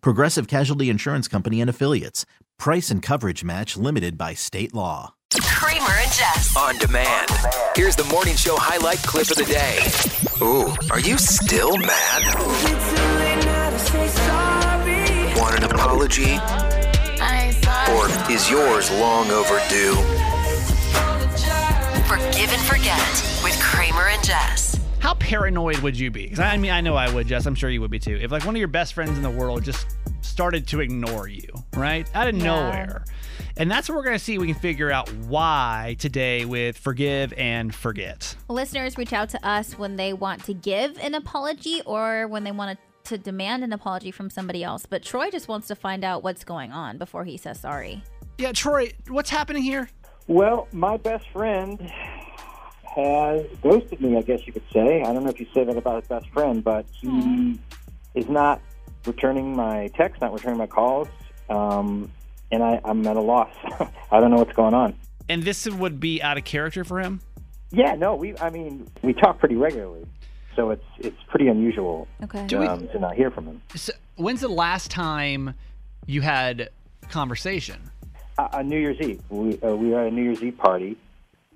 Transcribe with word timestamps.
Progressive 0.00 0.46
Casualty 0.46 0.90
Insurance 0.90 1.28
Company 1.28 1.60
and 1.60 1.70
Affiliates. 1.70 2.26
Price 2.58 2.90
and 2.90 3.02
coverage 3.02 3.42
match 3.44 3.76
limited 3.76 4.16
by 4.18 4.34
state 4.34 4.74
law. 4.74 5.14
Kramer 5.42 5.94
and 6.02 6.12
Jess. 6.12 6.56
On 6.56 6.76
demand. 6.78 7.30
Here's 7.76 7.94
the 7.96 8.04
morning 8.04 8.34
show 8.36 8.56
highlight 8.58 8.98
clip 8.98 9.30
of 9.30 9.36
the 9.36 9.44
day. 9.44 9.78
Ooh, 10.42 10.74
are 10.90 11.00
you 11.00 11.16
still 11.18 11.76
mad? 11.78 12.34
Want 15.36 15.56
an 15.56 15.64
apology? 15.64 16.38
Or 17.94 18.08
is 18.30 18.50
yours 18.50 18.90
long 18.90 19.30
overdue? 19.30 19.94
Forgive 22.06 22.52
and 22.52 22.62
forget 22.62 23.40
with 23.44 23.58
Kramer 23.62 24.08
and 24.08 24.24
Jess. 24.24 24.69
How 25.00 25.14
paranoid 25.14 25.78
would 25.78 25.98
you 25.98 26.10
be? 26.10 26.24
Because 26.24 26.40
I 26.40 26.58
mean, 26.58 26.70
I 26.70 26.82
know 26.82 26.94
I 26.94 27.12
would, 27.12 27.26
Jess. 27.26 27.46
I'm 27.46 27.54
sure 27.54 27.70
you 27.70 27.80
would 27.80 27.90
be 27.90 27.98
too. 27.98 28.18
If 28.20 28.30
like 28.30 28.44
one 28.44 28.54
of 28.54 28.58
your 28.58 28.68
best 28.68 28.92
friends 28.92 29.16
in 29.16 29.22
the 29.22 29.30
world 29.30 29.64
just 29.64 29.86
started 30.20 30.66
to 30.68 30.80
ignore 30.80 31.26
you, 31.26 31.48
right, 31.74 32.08
out 32.14 32.28
of 32.28 32.34
nowhere, 32.34 33.04
and 33.56 33.70
that's 33.70 33.88
what 33.88 33.96
we're 33.96 34.04
gonna 34.04 34.18
see. 34.18 34.36
We 34.36 34.46
can 34.46 34.60
figure 34.60 34.90
out 34.90 35.10
why 35.14 35.96
today 35.98 36.44
with 36.44 36.76
forgive 36.76 37.32
and 37.32 37.74
forget. 37.74 38.36
Listeners 38.48 38.98
reach 38.98 39.14
out 39.14 39.30
to 39.30 39.46
us 39.46 39.78
when 39.78 39.96
they 39.96 40.12
want 40.12 40.44
to 40.44 40.54
give 40.54 40.98
an 40.98 41.14
apology 41.14 41.80
or 41.86 42.28
when 42.28 42.44
they 42.44 42.52
want 42.52 42.78
to, 43.04 43.16
to 43.16 43.18
demand 43.18 43.64
an 43.64 43.72
apology 43.72 44.10
from 44.10 44.28
somebody 44.28 44.62
else. 44.62 44.84
But 44.84 45.02
Troy 45.02 45.30
just 45.30 45.48
wants 45.48 45.66
to 45.68 45.74
find 45.74 46.04
out 46.04 46.22
what's 46.22 46.44
going 46.44 46.72
on 46.72 46.98
before 46.98 47.24
he 47.24 47.38
says 47.38 47.58
sorry. 47.58 48.04
Yeah, 48.36 48.52
Troy, 48.52 48.92
what's 49.08 49.30
happening 49.30 49.62
here? 49.62 49.88
Well, 50.26 50.68
my 50.72 50.98
best 50.98 51.24
friend 51.30 51.90
has 52.94 53.46
ghosted 53.62 54.00
me, 54.00 54.16
I 54.16 54.22
guess 54.22 54.46
you 54.46 54.52
could 54.52 54.64
say. 54.72 55.02
I 55.02 55.12
don't 55.12 55.24
know 55.24 55.30
if 55.30 55.38
you 55.40 55.46
say 55.54 55.64
that 55.64 55.76
about 55.76 56.00
his 56.02 56.08
best 56.08 56.28
friend, 56.30 56.62
but 56.62 56.86
he 56.92 57.58
is 58.14 58.28
not 58.28 58.60
returning 59.06 59.54
my 59.56 59.88
texts, 59.96 60.20
not 60.20 60.32
returning 60.32 60.58
my 60.58 60.66
calls, 60.66 61.08
um, 61.48 62.10
and 62.50 62.62
I, 62.62 62.80
I'm 62.84 63.06
at 63.06 63.16
a 63.16 63.20
loss. 63.20 63.52
I 64.10 64.20
don't 64.20 64.30
know 64.30 64.38
what's 64.38 64.52
going 64.54 64.74
on. 64.74 64.94
And 65.28 65.44
this 65.44 65.68
would 65.68 66.00
be 66.00 66.20
out 66.20 66.36
of 66.36 66.44
character 66.44 66.82
for 66.84 66.98
him. 67.00 67.20
Yeah, 67.70 67.94
no, 67.94 68.16
we. 68.16 68.36
I 68.38 68.50
mean, 68.50 68.88
we 69.02 69.12
talk 69.12 69.38
pretty 69.38 69.54
regularly, 69.54 70.04
so 70.56 70.70
it's 70.70 70.84
it's 70.98 71.22
pretty 71.28 71.46
unusual 71.46 72.08
Okay. 72.24 72.44
Do 72.48 72.58
we- 72.58 72.66
um, 72.66 72.88
to 72.88 72.98
not 72.98 73.14
hear 73.14 73.30
from 73.30 73.46
him. 73.46 73.62
So, 73.76 73.92
when's 74.16 74.40
the 74.40 74.48
last 74.48 74.90
time 74.90 75.54
you 76.06 76.20
had 76.22 76.70
conversation? 77.10 77.76
Uh, 78.36 78.48
uh, 78.54 78.62
New 78.62 78.78
Year's 78.78 78.98
Eve, 79.00 79.22
we 79.28 79.60
uh, 79.62 79.76
we 79.76 79.90
were 79.90 80.00
at 80.00 80.08
a 80.08 80.10
New 80.10 80.22
Year's 80.24 80.42
Eve 80.42 80.58
party, 80.58 80.96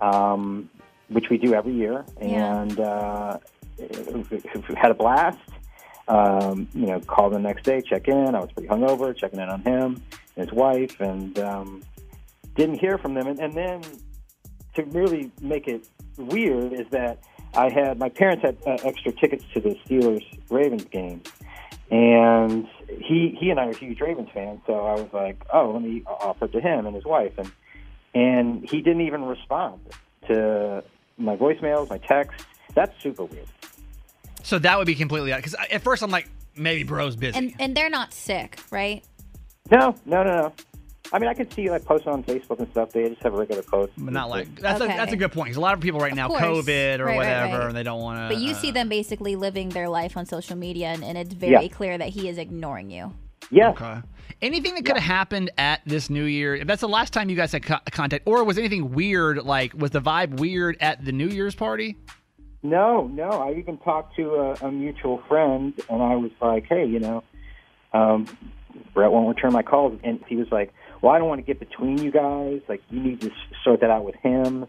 um, 0.01 0.71
which 1.09 1.27
we 1.31 1.39
do 1.39 1.55
every 1.55 1.73
year, 1.75 2.05
Yeah. 2.21 2.61
and 2.63 2.81
uh, 2.81 3.39
had 4.77 4.91
a 4.91 4.95
blast. 4.95 5.39
Um, 6.07 6.69
you 6.75 6.85
know, 6.87 7.01
called 7.01 7.33
the 7.33 7.39
next 7.39 7.63
day, 7.65 7.81
check 7.81 8.09
in. 8.09 8.35
I 8.35 8.41
was 8.41 8.53
pretty 8.53 8.69
hungover, 8.69 9.17
checking 9.17 9.41
in 9.41 9.49
on 9.49 9.63
him 9.63 10.03
and 10.37 10.49
his 10.49 10.53
wife, 10.53 11.01
and 11.01 11.39
um, 11.39 11.83
didn't 12.57 12.79
hear 12.79 12.99
from 12.99 13.15
them. 13.15 13.27
And, 13.27 13.41
and 13.41 13.55
then 13.55 13.81
to 14.75 14.83
really 14.85 15.31
make 15.41 15.67
it 15.67 15.89
weird 16.19 16.75
is 16.75 16.87
that 16.91 17.21
I 17.57 17.71
had 17.73 17.99
my 17.99 18.11
parents 18.11 18.43
had 18.43 18.59
uh, 18.67 18.77
extra 18.85 19.13
tickets 19.13 19.45
to 19.55 19.61
the 19.61 19.77
Steelers 19.87 20.23
Ravens 20.51 20.85
game, 20.85 21.23
and 21.91 22.67
he 22.89 23.35
he 23.41 23.49
and 23.49 23.59
I 23.59 23.69
are 23.69 23.75
huge 23.75 24.01
Ravens 24.01 24.29
fans. 24.35 24.61
So 24.67 24.75
I 24.75 24.95
was 24.95 25.09
like, 25.15 25.43
oh, 25.55 25.71
let 25.71 25.81
me 25.83 26.03
offer 26.07 26.45
it 26.47 26.53
to 26.53 26.61
him 26.61 26.85
and 26.85 26.95
his 26.95 27.07
wife, 27.07 27.33
and 27.39 27.51
and 28.15 28.69
he 28.69 28.83
didn't 28.83 29.03
even 29.03 29.25
respond 29.25 29.81
to 30.29 30.85
my 31.19 31.37
voicemails, 31.37 31.89
my 31.91 31.99
texts. 31.99 32.45
That's 32.75 32.93
super 33.03 33.25
weird. 33.25 33.47
So 34.43 34.59
that 34.59 34.77
would 34.79 34.87
be 34.87 34.95
completely 34.95 35.33
out. 35.33 35.37
Because 35.39 35.55
at 35.71 35.83
first 35.83 36.03
I'm 36.03 36.11
like, 36.11 36.29
maybe 36.57 36.83
bro's 36.83 37.17
busy. 37.17 37.37
And 37.39 37.55
and 37.59 37.77
they're 37.77 37.91
not 37.91 38.13
sick, 38.13 38.59
right? 38.71 39.03
No, 39.71 39.95
no, 40.05 40.23
no, 40.23 40.41
no. 40.43 40.53
I 41.13 41.19
mean, 41.19 41.29
I 41.29 41.35
can 41.35 41.51
see 41.51 41.71
like 41.71 41.85
posting 41.85 42.13
on 42.13 42.25
Facebook 42.25 42.59
and 42.59 42.69
stuff. 42.71 42.91
They 42.91 43.09
just 43.09 43.23
have 43.23 43.35
a 43.35 43.37
regular 43.37 43.63
posts. 43.63 43.95
but 43.97 44.13
not 44.13 44.31
like 44.31 44.59
that's 44.61 44.81
a 44.81 44.85
Okay. 44.85 44.97
that's 44.97 45.13
a 45.13 45.17
good 45.17 45.33
point. 45.33 45.49
'cause 45.51 45.57
a 45.57 45.61
lot 45.61 45.75
of 45.75 45.81
people 45.81 46.01
right 46.01 46.15
now, 46.15 46.29
course. 46.29 46.43
COVID 46.43 46.99
or 46.99 47.05
Right, 47.05 47.11
right, 47.11 47.17
whatever, 47.17 47.59
right. 47.59 47.69
and 47.69 47.77
they 47.77 47.83
don't 47.83 48.01
want 48.03 48.19
to. 48.19 48.35
But 48.35 48.43
you 48.43 48.53
uh, 48.53 48.55
see 48.55 48.71
them 48.71 48.89
basically 48.89 49.37
living 49.37 49.69
their 49.69 49.89
life 49.89 50.17
on 50.17 50.27
social 50.27 50.57
media, 50.57 50.89
and, 50.89 51.05
and 51.05 51.17
it's 51.17 51.33
very 51.33 51.53
Yeah. 51.53 51.69
clear 51.69 51.97
that 51.99 52.09
he 52.09 52.29
is 52.29 52.39
ignoring 52.39 52.91
you. 52.91 53.13
Yeah. 53.51 53.71
Okay. 53.71 54.01
Anything 54.43 54.75
that 54.75 54.85
could 54.85 54.97
have 54.97 55.05
happened 55.05 55.51
at 55.59 55.81
this 55.87 56.11
New 56.11 56.25
Year? 56.25 56.55
If 56.57 56.67
that's 56.67 56.81
the 56.81 56.89
last 56.89 57.13
time 57.13 57.31
you 57.31 57.37
guys 57.37 57.53
had 57.53 57.63
co- 57.65 57.79
contact, 57.93 58.25
or 58.27 58.45
was 58.45 58.59
anything 58.59 58.91
weird? 58.93 59.39
Like, 59.39 59.73
was 59.75 59.93
the 59.93 60.01
vibe 60.01 60.39
weird 60.39 60.77
at 60.81 61.05
the 61.05 61.13
New 61.13 61.29
Year's 61.29 61.55
party? 61.55 61.97
No, 62.63 63.07
no. 63.07 63.29
I 63.31 63.53
even 63.55 63.79
talked 63.79 64.17
to 64.17 64.35
a, 64.35 64.53
a 64.67 64.73
mutual 64.73 65.23
friend, 65.29 65.73
and 65.89 66.03
I 66.03 66.17
was 66.17 66.31
like, 66.43 66.67
"Hey, 66.67 66.85
you 66.85 66.99
know, 66.99 67.23
um, 67.93 68.27
Brett 68.93 69.11
won't 69.13 69.35
return 69.35 69.53
my 69.53 69.63
calls," 69.63 69.99
and 70.03 70.23
he 70.29 70.37
was 70.37 70.49
like, 70.51 70.73
"Well, 71.01 71.13
I 71.15 71.19
don't 71.19 71.29
want 71.29 71.39
to 71.41 71.47
get 71.47 71.59
between 71.61 71.99
you 71.99 72.11
guys. 72.11 72.61
Like, 72.69 72.83
you 72.91 73.01
need 73.01 73.21
to 73.23 73.31
sort 73.63 73.81
that 73.81 73.91
out 73.91 74.05
with 74.05 74.17
him." 74.17 74.67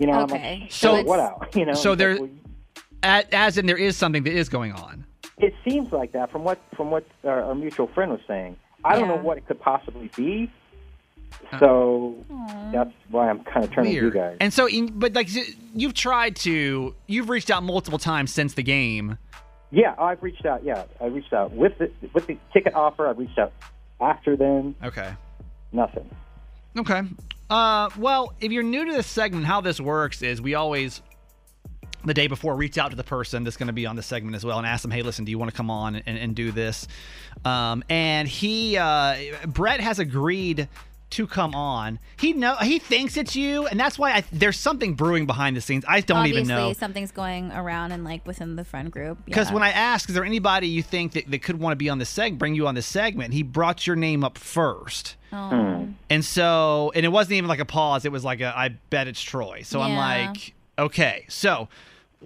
You 0.00 0.06
know, 0.06 0.20
Okay. 0.22 0.54
I'm 0.54 0.60
like, 0.62 0.72
So- 0.72 0.94
"Sort 0.96 1.06
what 1.06 1.20
out? 1.20 1.48
You 1.56 1.66
know. 1.66 1.74
so 1.74 1.94
there- 1.94 2.12
like, 2.12 2.20
well, 2.20 2.30
At, 3.02 3.34
as 3.34 3.58
in, 3.58 3.66
there 3.66 3.76
is 3.76 3.96
something 3.96 4.22
that 4.24 4.32
is 4.32 4.48
going 4.48 4.72
on. 4.72 5.03
It 5.38 5.54
seems 5.66 5.92
like 5.92 6.12
that 6.12 6.30
from 6.30 6.44
what 6.44 6.58
from 6.76 6.90
what 6.90 7.04
our, 7.24 7.42
our 7.42 7.54
mutual 7.54 7.86
friend 7.88 8.10
was 8.10 8.20
saying. 8.26 8.56
I 8.84 8.98
don't 8.98 9.08
know 9.08 9.16
what 9.16 9.38
it 9.38 9.46
could 9.46 9.60
possibly 9.60 10.10
be. 10.14 10.50
So 11.58 12.14
that's 12.72 12.92
why 13.08 13.28
I'm 13.28 13.42
kind 13.44 13.64
of 13.64 13.72
turning 13.72 13.92
to 13.92 13.96
you 13.96 14.10
guys. 14.10 14.36
And 14.40 14.52
so, 14.52 14.68
but 14.92 15.14
like 15.14 15.28
you've 15.74 15.94
tried 15.94 16.36
to, 16.36 16.94
you've 17.06 17.28
reached 17.28 17.50
out 17.50 17.62
multiple 17.62 17.98
times 17.98 18.32
since 18.32 18.54
the 18.54 18.62
game. 18.62 19.18
Yeah, 19.70 19.94
I've 19.98 20.22
reached 20.22 20.46
out. 20.46 20.64
Yeah, 20.64 20.84
I 21.00 21.06
reached 21.06 21.32
out 21.32 21.52
with 21.52 21.76
the 21.78 21.90
with 22.12 22.26
the 22.26 22.38
ticket 22.52 22.74
offer. 22.74 23.08
I 23.08 23.10
reached 23.12 23.38
out 23.38 23.52
after 24.00 24.36
then. 24.36 24.74
Okay. 24.84 25.12
Nothing. 25.72 26.08
Okay. 26.78 27.02
Uh, 27.50 27.90
well, 27.98 28.32
if 28.40 28.52
you're 28.52 28.62
new 28.62 28.84
to 28.84 28.92
this 28.92 29.06
segment, 29.06 29.46
how 29.46 29.60
this 29.60 29.80
works 29.80 30.22
is 30.22 30.40
we 30.40 30.54
always, 30.54 31.02
the 32.04 32.14
day 32.14 32.26
before, 32.26 32.56
reach 32.56 32.78
out 32.78 32.90
to 32.90 32.96
the 32.96 33.04
person 33.04 33.44
that's 33.44 33.56
going 33.56 33.68
to 33.68 33.72
be 33.72 33.86
on 33.86 33.96
the 33.96 34.02
segment 34.02 34.36
as 34.36 34.44
well 34.44 34.58
and 34.58 34.66
ask 34.66 34.82
them, 34.82 34.90
hey, 34.90 35.02
listen, 35.02 35.24
do 35.24 35.30
you 35.30 35.38
want 35.38 35.50
to 35.50 35.56
come 35.56 35.70
on 35.70 35.96
and, 35.96 36.18
and 36.18 36.34
do 36.34 36.52
this? 36.52 36.86
Um, 37.44 37.84
and 37.88 38.28
he, 38.28 38.76
uh, 38.76 39.16
Brett 39.46 39.80
has 39.80 39.98
agreed 39.98 40.68
to 41.14 41.26
come 41.28 41.54
on. 41.54 42.00
He 42.18 42.32
know 42.32 42.56
he 42.56 42.80
thinks 42.80 43.16
it's 43.16 43.36
you, 43.36 43.66
and 43.66 43.78
that's 43.78 43.96
why 43.98 44.12
I, 44.12 44.24
there's 44.32 44.58
something 44.58 44.94
brewing 44.94 45.26
behind 45.26 45.56
the 45.56 45.60
scenes. 45.60 45.84
I 45.86 46.00
don't 46.00 46.18
Obviously, 46.18 46.42
even 46.42 46.48
know. 46.48 46.72
something's 46.72 47.12
going 47.12 47.52
around 47.52 47.92
and 47.92 48.02
like 48.02 48.26
within 48.26 48.56
the 48.56 48.64
friend 48.64 48.90
group. 48.90 49.18
Because 49.24 49.48
yeah. 49.48 49.54
when 49.54 49.62
I 49.62 49.70
asked, 49.70 50.08
is 50.08 50.16
there 50.16 50.24
anybody 50.24 50.66
you 50.66 50.82
think 50.82 51.12
that, 51.12 51.30
that 51.30 51.42
could 51.42 51.60
want 51.60 51.72
to 51.72 51.76
be 51.76 51.88
on 51.88 51.98
the 51.98 52.04
seg, 52.04 52.36
bring 52.36 52.56
you 52.56 52.66
on 52.66 52.74
the 52.74 52.82
segment, 52.82 53.32
he 53.32 53.44
brought 53.44 53.86
your 53.86 53.94
name 53.94 54.24
up 54.24 54.36
first. 54.36 55.14
Oh. 55.32 55.86
And 56.10 56.24
so, 56.24 56.90
and 56.96 57.06
it 57.06 57.10
wasn't 57.10 57.34
even 57.34 57.48
like 57.48 57.60
a 57.60 57.64
pause. 57.64 58.04
It 58.04 58.10
was 58.12 58.24
like 58.24 58.40
a, 58.40 58.56
I 58.56 58.70
bet 58.90 59.06
it's 59.06 59.22
Troy. 59.22 59.62
So 59.62 59.80
I'm 59.80 59.94
like, 59.94 60.54
okay. 60.78 61.26
So 61.28 61.68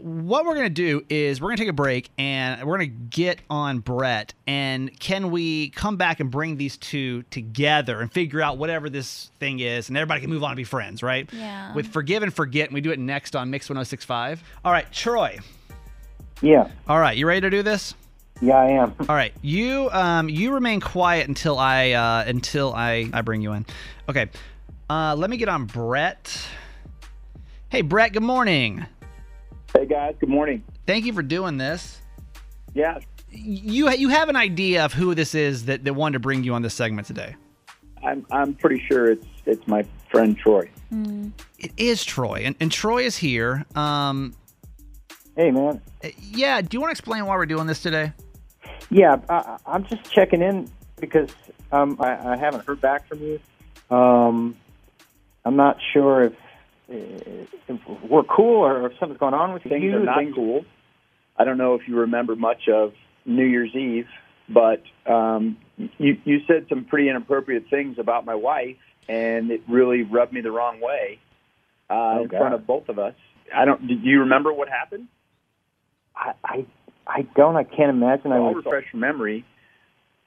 what 0.03 0.45
we're 0.45 0.55
gonna 0.55 0.69
do 0.71 1.05
is 1.09 1.41
we're 1.41 1.49
gonna 1.49 1.57
take 1.59 1.69
a 1.69 1.73
break 1.73 2.11
and 2.19 2.63
we're 2.65 2.77
gonna 2.77 2.87
get 2.87 3.41
on 3.51 3.79
Brett. 3.81 4.35
And 4.47 4.99
can 5.01 5.31
we 5.31 5.71
come 5.71 5.97
back 5.97 6.21
and 6.21 6.31
bring 6.31 6.57
these 6.57 6.77
two 6.77 7.23
together 7.25 8.01
and 8.01 8.13
figure 8.13 8.41
out 8.41 8.59
whatever 8.59 8.89
this 8.89 9.31
thing 9.39 9.61
is, 9.61 9.89
and 9.89 9.97
everybody 9.99 10.21
can 10.21 10.31
move 10.31 10.43
on 10.45 10.51
and 10.51 10.57
be 10.57 10.65
friends, 10.65 11.03
right? 11.03 11.29
Yeah. 11.33 11.75
With 11.75 11.89
forgive 11.89 12.23
and 12.23 12.33
forget, 12.33 12.69
and 12.69 12.75
we 12.75 12.81
do 12.81 12.91
it 12.91 12.99
next 12.99 13.35
on 13.37 13.51
Mix 13.51 13.69
1065. 13.69 14.43
All 14.65 14.73
right, 14.73 14.91
Troy. 14.93 15.39
Yeah, 16.41 16.69
All 16.87 17.01
right, 17.01 17.17
you 17.17 17.27
ready 17.27 17.41
to 17.41 17.51
do 17.51 17.63
this? 17.65 17.95
yeah, 18.41 18.57
I 18.57 18.67
am. 18.69 18.95
All 19.09 19.17
right, 19.17 19.33
you 19.43 19.91
um 19.91 20.29
you 20.29 20.55
remain 20.55 20.81
quiet 20.81 21.27
until 21.27 21.59
I 21.59 21.91
uh 21.93 22.25
until 22.29 22.73
I 22.73 23.11
I 23.13 23.23
bring 23.23 23.43
you 23.43 23.53
in. 23.55 23.67
Okay, 24.09 24.29
uh 24.89 25.17
let 25.19 25.31
me 25.31 25.37
get 25.37 25.49
on 25.49 25.65
Brett. 25.65 26.41
Hey 27.71 27.83
Brett, 27.83 28.13
good 28.13 28.23
morning. 28.23 28.87
Hey 29.75 29.87
guys, 29.87 30.15
good 30.19 30.29
morning. 30.29 30.63
Thank 30.87 31.05
you 31.05 31.13
for 31.13 31.23
doing 31.23 31.59
this. 31.59 32.01
Yeah, 32.75 32.99
You 33.31 33.91
you 33.91 34.09
have 34.09 34.29
an 34.29 34.37
idea 34.37 34.85
of 34.85 34.93
who 34.93 35.15
this 35.15 35.35
is 35.35 35.67
that, 35.67 35.85
that 35.85 35.95
wanted 35.95 36.15
to 36.15 36.19
bring 36.21 36.45
you 36.45 36.55
on 36.55 36.63
this 36.63 36.75
segment 36.75 37.07
today. 37.07 37.37
I'm 38.03 38.27
I'm 38.31 38.55
pretty 38.55 38.83
sure 38.91 39.11
it's 39.13 39.27
it's 39.47 39.67
my 39.67 39.85
friend 40.11 40.37
Troy. 40.37 40.69
It 41.59 41.73
is 41.77 42.05
Troy, 42.05 42.43
and, 42.45 42.55
and 42.61 42.73
Troy 42.73 43.03
is 43.05 43.17
here. 43.17 43.65
Um, 43.75 44.35
Hey, 45.37 45.53
man. 45.53 45.81
yeah. 46.21 46.61
Do 46.61 46.69
you 46.77 46.81
want 46.81 46.89
to 46.91 46.93
explain 46.93 47.25
why 47.25 47.37
we're 47.37 47.47
doing 47.47 47.69
this 47.69 47.81
today? 47.81 48.13
Yeah, 48.91 49.19
I, 49.29 49.59
I'm 49.67 49.85
just 49.87 50.11
checking 50.11 50.43
in 50.43 50.69
because 51.01 51.31
um, 51.71 51.97
I, 52.01 52.33
I 52.33 52.37
haven't 52.37 52.67
heard 52.67 52.81
back 52.81 53.07
from 53.07 53.21
you. 53.21 53.39
Um, 53.97 54.57
I'm 55.45 55.55
not 55.55 55.77
sure 55.93 56.25
if 56.25 56.33
we're 56.89 58.23
cool 58.25 58.65
or 58.65 58.87
if 58.87 58.93
something's 58.99 59.19
going 59.21 59.35
on 59.35 59.53
with 59.53 59.63
Things 59.63 59.83
you. 59.85 59.97
are 59.97 60.01
not 60.01 60.19
Things- 60.19 60.35
cool. 60.35 60.65
I 61.37 61.45
don't 61.45 61.59
know 61.59 61.75
if 61.75 61.87
you 61.87 61.97
remember 62.01 62.35
much 62.35 62.69
of 62.69 62.93
New 63.25 63.45
Year's 63.45 63.75
Eve, 63.75 64.09
but 64.49 64.83
um, 65.07 65.57
you 65.99 66.17
you 66.25 66.41
said 66.49 66.67
some 66.69 66.85
pretty 66.85 67.09
inappropriate 67.09 67.67
things 67.71 67.97
about 67.99 68.25
my 68.25 68.35
wife, 68.35 68.77
and 69.09 69.51
it 69.53 69.63
really 69.69 70.03
rubbed 70.03 70.33
me 70.33 70.41
the 70.41 70.51
wrong 70.51 70.81
way 70.81 71.21
uh, 71.91 71.95
Oh, 71.95 72.23
in 72.23 72.29
God. 72.29 72.39
front 72.39 72.55
of 72.55 72.67
both 72.67 72.89
of 72.89 72.99
us. 72.99 73.15
I 73.55 73.65
don't. 73.67 73.87
Do 73.87 73.95
you 73.95 74.21
remember 74.21 74.53
what 74.53 74.69
happened? 74.69 75.07
I, 76.17 76.33
I, 76.45 76.67
I 77.07 77.23
don't. 77.37 77.57
I 77.57 77.63
can't 77.65 77.91
imagine. 77.91 78.33
I 78.33 78.37
I'll 78.37 78.47
would. 78.55 78.57
refresh 78.65 78.87
your 78.93 79.01
memory. 79.01 79.45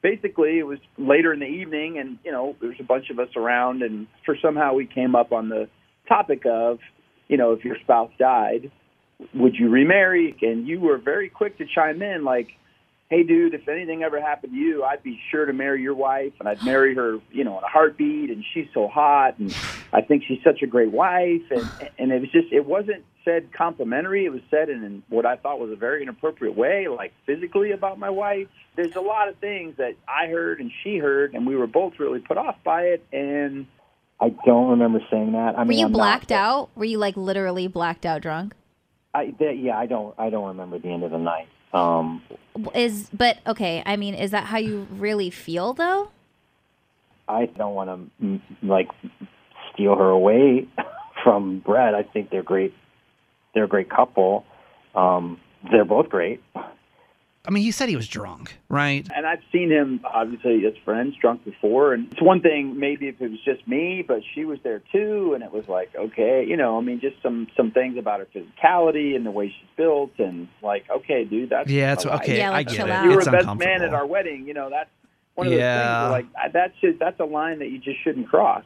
Basically, 0.00 0.58
it 0.58 0.66
was 0.66 0.78
later 0.96 1.32
in 1.34 1.40
the 1.40 1.46
evening, 1.46 1.98
and 1.98 2.18
you 2.24 2.32
know, 2.32 2.56
there's 2.60 2.80
a 2.80 2.84
bunch 2.84 3.10
of 3.10 3.18
us 3.18 3.28
around, 3.36 3.82
and 3.82 4.06
for 4.24 4.36
somehow 4.40 4.72
we 4.74 4.86
came 4.86 5.14
up 5.14 5.32
on 5.32 5.48
the 5.50 5.68
topic 6.08 6.44
of, 6.46 6.78
you 7.28 7.36
know, 7.36 7.52
if 7.52 7.64
your 7.64 7.76
spouse 7.80 8.10
died, 8.18 8.70
would 9.34 9.54
you 9.54 9.68
remarry? 9.68 10.34
And 10.42 10.66
you 10.66 10.80
were 10.80 10.98
very 10.98 11.28
quick 11.28 11.58
to 11.58 11.66
chime 11.66 12.02
in, 12.02 12.24
like, 12.24 12.48
"Hey, 13.08 13.22
dude, 13.22 13.54
if 13.54 13.68
anything 13.68 14.02
ever 14.02 14.20
happened 14.20 14.52
to 14.52 14.58
you, 14.58 14.84
I'd 14.84 15.02
be 15.02 15.20
sure 15.30 15.46
to 15.46 15.52
marry 15.52 15.82
your 15.82 15.94
wife, 15.94 16.32
and 16.40 16.48
I'd 16.48 16.64
marry 16.64 16.94
her, 16.94 17.18
you 17.30 17.44
know, 17.44 17.58
in 17.58 17.64
a 17.64 17.68
heartbeat. 17.68 18.30
And 18.30 18.44
she's 18.52 18.68
so 18.74 18.88
hot, 18.88 19.38
and 19.38 19.54
I 19.92 20.00
think 20.00 20.24
she's 20.26 20.42
such 20.42 20.62
a 20.62 20.66
great 20.66 20.90
wife." 20.90 21.42
And 21.50 21.90
and 21.98 22.12
it 22.12 22.20
was 22.20 22.30
just, 22.30 22.52
it 22.52 22.66
wasn't 22.66 23.04
said 23.24 23.52
complimentary. 23.52 24.24
It 24.24 24.32
was 24.32 24.42
said 24.50 24.68
in 24.68 25.02
what 25.08 25.26
I 25.26 25.36
thought 25.36 25.60
was 25.60 25.70
a 25.70 25.76
very 25.76 26.02
inappropriate 26.02 26.56
way, 26.56 26.88
like 26.88 27.12
physically 27.24 27.70
about 27.70 27.98
my 27.98 28.10
wife. 28.10 28.48
There's 28.74 28.96
a 28.96 29.00
lot 29.00 29.28
of 29.28 29.36
things 29.36 29.76
that 29.76 29.94
I 30.08 30.26
heard 30.26 30.60
and 30.60 30.72
she 30.82 30.98
heard, 30.98 31.34
and 31.34 31.46
we 31.46 31.54
were 31.54 31.68
both 31.68 32.00
really 32.00 32.18
put 32.18 32.36
off 32.38 32.56
by 32.64 32.82
it. 32.82 33.04
And 33.12 33.66
I 34.22 34.28
don't 34.46 34.70
remember 34.70 35.00
saying 35.10 35.32
that. 35.32 35.58
I 35.58 35.64
mean, 35.64 35.66
Were 35.68 35.72
you 35.80 35.86
I'm 35.86 35.92
not- 35.92 35.98
blacked 35.98 36.32
out? 36.32 36.70
Were 36.76 36.84
you 36.84 36.98
like 36.98 37.16
literally 37.16 37.66
blacked 37.66 38.06
out 38.06 38.22
drunk? 38.22 38.54
I, 39.14 39.34
that, 39.40 39.58
yeah, 39.58 39.76
I 39.76 39.86
don't. 39.86 40.14
I 40.18 40.30
don't 40.30 40.46
remember 40.48 40.78
the 40.78 40.88
end 40.88 41.02
of 41.02 41.10
the 41.10 41.18
night. 41.18 41.48
Um, 41.74 42.22
Is 42.74 43.10
but 43.12 43.38
okay. 43.46 43.82
I 43.84 43.96
mean, 43.96 44.14
is 44.14 44.30
that 44.30 44.44
how 44.44 44.58
you 44.58 44.86
really 44.90 45.28
feel 45.30 45.72
though? 45.74 46.10
I 47.28 47.46
don't 47.46 47.74
want 47.74 48.10
to 48.20 48.40
like 48.62 48.88
steal 49.72 49.96
her 49.96 50.08
away 50.10 50.68
from 51.24 51.58
Brett. 51.60 51.94
I 51.94 52.02
think 52.04 52.30
they're 52.30 52.42
great. 52.42 52.74
They're 53.54 53.64
a 53.64 53.68
great 53.68 53.90
couple. 53.90 54.44
Um, 54.94 55.40
they're 55.70 55.84
both 55.84 56.08
great. 56.08 56.42
I 57.44 57.50
mean, 57.50 57.64
he 57.64 57.72
said 57.72 57.88
he 57.88 57.96
was 57.96 58.06
drunk, 58.06 58.56
right? 58.68 59.04
and 59.14 59.26
I've 59.26 59.40
seen 59.50 59.68
him 59.68 60.00
obviously 60.04 60.64
as 60.64 60.74
friends 60.84 61.16
drunk 61.20 61.44
before, 61.44 61.92
and 61.92 62.06
it's 62.12 62.22
one 62.22 62.40
thing 62.40 62.78
maybe 62.78 63.08
if 63.08 63.20
it 63.20 63.30
was 63.30 63.40
just 63.44 63.66
me, 63.66 64.04
but 64.06 64.20
she 64.34 64.44
was 64.44 64.60
there 64.62 64.80
too, 64.92 65.32
and 65.34 65.42
it 65.42 65.50
was 65.52 65.66
like 65.68 65.92
okay, 65.96 66.44
you 66.46 66.56
know, 66.56 66.78
I 66.78 66.82
mean, 66.82 67.00
just 67.00 67.20
some 67.20 67.48
some 67.56 67.72
things 67.72 67.98
about 67.98 68.20
her 68.20 68.26
physicality 68.32 69.16
and 69.16 69.26
the 69.26 69.32
way 69.32 69.48
she's 69.48 69.68
built, 69.76 70.12
and 70.18 70.46
like 70.62 70.84
okay, 70.88 71.24
dude, 71.24 71.50
that's 71.50 71.68
Yeah, 71.68 71.94
it's 71.94 72.06
okay. 72.06 72.38
Yeah, 72.38 72.52
I 72.52 72.62
get 72.62 72.88
it. 72.88 73.02
You 73.04 73.10
were 73.10 73.18
it's 73.18 73.26
a 73.26 73.32
best 73.32 73.56
man 73.58 73.82
at 73.82 73.92
our 73.92 74.06
wedding, 74.06 74.46
you 74.46 74.54
know, 74.54 74.70
that's 74.70 74.90
one 75.34 75.48
of 75.48 75.52
those 75.52 75.58
Yeah. 75.60 75.98
things. 75.98 76.02
Where, 76.02 76.10
like 76.10 76.26
I- 76.44 76.48
that 76.50 76.72
should 76.80 76.98
that's 77.00 77.18
a 77.18 77.24
line 77.24 77.58
that 77.58 77.70
you 77.70 77.78
just 77.78 78.00
shouldn't 78.04 78.28
cross. 78.28 78.62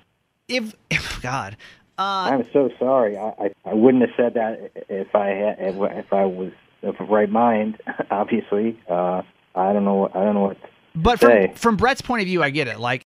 if, 0.48 0.74
if 0.90 1.20
God, 1.22 1.56
uh, 1.98 2.02
I'm 2.02 2.44
so 2.52 2.68
sorry. 2.78 3.16
I, 3.16 3.28
I, 3.38 3.50
I 3.64 3.72
wouldn't 3.72 4.02
have 4.02 4.12
said 4.18 4.34
that 4.34 4.70
if 4.90 5.14
I 5.14 5.28
had 5.28 5.56
if, 5.60 5.76
if 6.04 6.12
I 6.12 6.26
was 6.26 6.52
of 6.86 6.94
right 7.08 7.30
mind. 7.30 7.80
Obviously, 8.10 8.78
uh, 8.88 9.22
I 9.54 9.72
don't 9.72 9.84
know. 9.84 10.08
I 10.14 10.24
don't 10.24 10.34
know 10.34 10.42
what. 10.42 10.56
But 10.94 11.20
from 11.20 11.30
say. 11.30 11.52
from 11.54 11.76
Brett's 11.76 12.00
point 12.00 12.22
of 12.22 12.26
view, 12.26 12.42
I 12.42 12.50
get 12.50 12.68
it. 12.68 12.78
Like, 12.80 13.02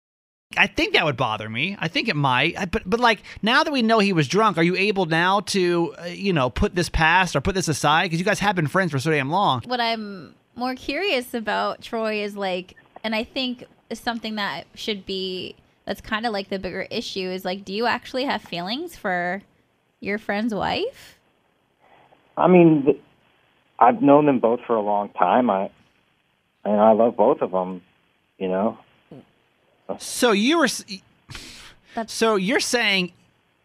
I 0.57 0.67
think 0.67 0.93
that 0.93 1.05
would 1.05 1.17
bother 1.17 1.49
me. 1.49 1.77
I 1.79 1.87
think 1.87 2.07
it 2.09 2.15
might. 2.15 2.57
I- 2.57 2.65
But 2.65 2.83
but 2.89 2.99
like 2.99 3.21
now 3.41 3.63
that 3.63 3.71
we 3.71 3.81
know 3.81 3.99
he 3.99 4.13
was 4.13 4.27
drunk, 4.27 4.57
are 4.57 4.63
you 4.63 4.75
able 4.75 5.05
now 5.05 5.41
to 5.41 5.95
uh, 6.01 6.05
you 6.05 6.33
know 6.33 6.49
put 6.49 6.75
this 6.75 6.89
past 6.89 7.35
or 7.35 7.41
put 7.41 7.55
this 7.55 7.67
aside 7.67 8.03
because 8.05 8.19
you 8.19 8.25
guys 8.25 8.39
have 8.39 8.55
been 8.55 8.67
friends 8.67 8.91
for 8.91 8.99
so 8.99 9.11
damn 9.11 9.29
long? 9.29 9.61
What 9.65 9.79
I'm 9.79 10.35
more 10.55 10.75
curious 10.75 11.33
about 11.33 11.81
Troy 11.81 12.21
is 12.23 12.35
like, 12.35 12.75
and 13.03 13.13
I 13.15 13.23
think 13.23 13.63
is 13.89 13.99
something 13.99 14.35
that 14.35 14.65
should 14.75 15.05
be 15.05 15.55
that's 15.85 16.01
kind 16.01 16.25
of 16.25 16.33
like 16.33 16.49
the 16.49 16.59
bigger 16.59 16.87
issue 16.91 17.29
is 17.29 17.45
like, 17.45 17.63
do 17.63 17.71
you 17.73 17.85
actually 17.85 18.25
have 18.25 18.41
feelings 18.41 18.97
for 18.97 19.41
your 20.01 20.17
friend's 20.17 20.53
wife? 20.53 21.17
I 22.35 22.47
mean, 22.47 22.83
th- 22.83 23.01
I've 23.79 24.01
known 24.01 24.25
them 24.25 24.39
both 24.39 24.61
for 24.65 24.75
a 24.75 24.81
long 24.81 25.09
time. 25.09 25.49
I 25.49 25.69
and 26.65 26.79
I 26.81 26.91
love 26.91 27.15
both 27.15 27.41
of 27.41 27.51
them. 27.51 27.81
You 28.37 28.49
know. 28.49 28.77
So 29.99 30.31
you 30.33 30.59
were, 30.59 30.67
so 32.07 32.35
you're 32.35 32.59
saying 32.59 33.13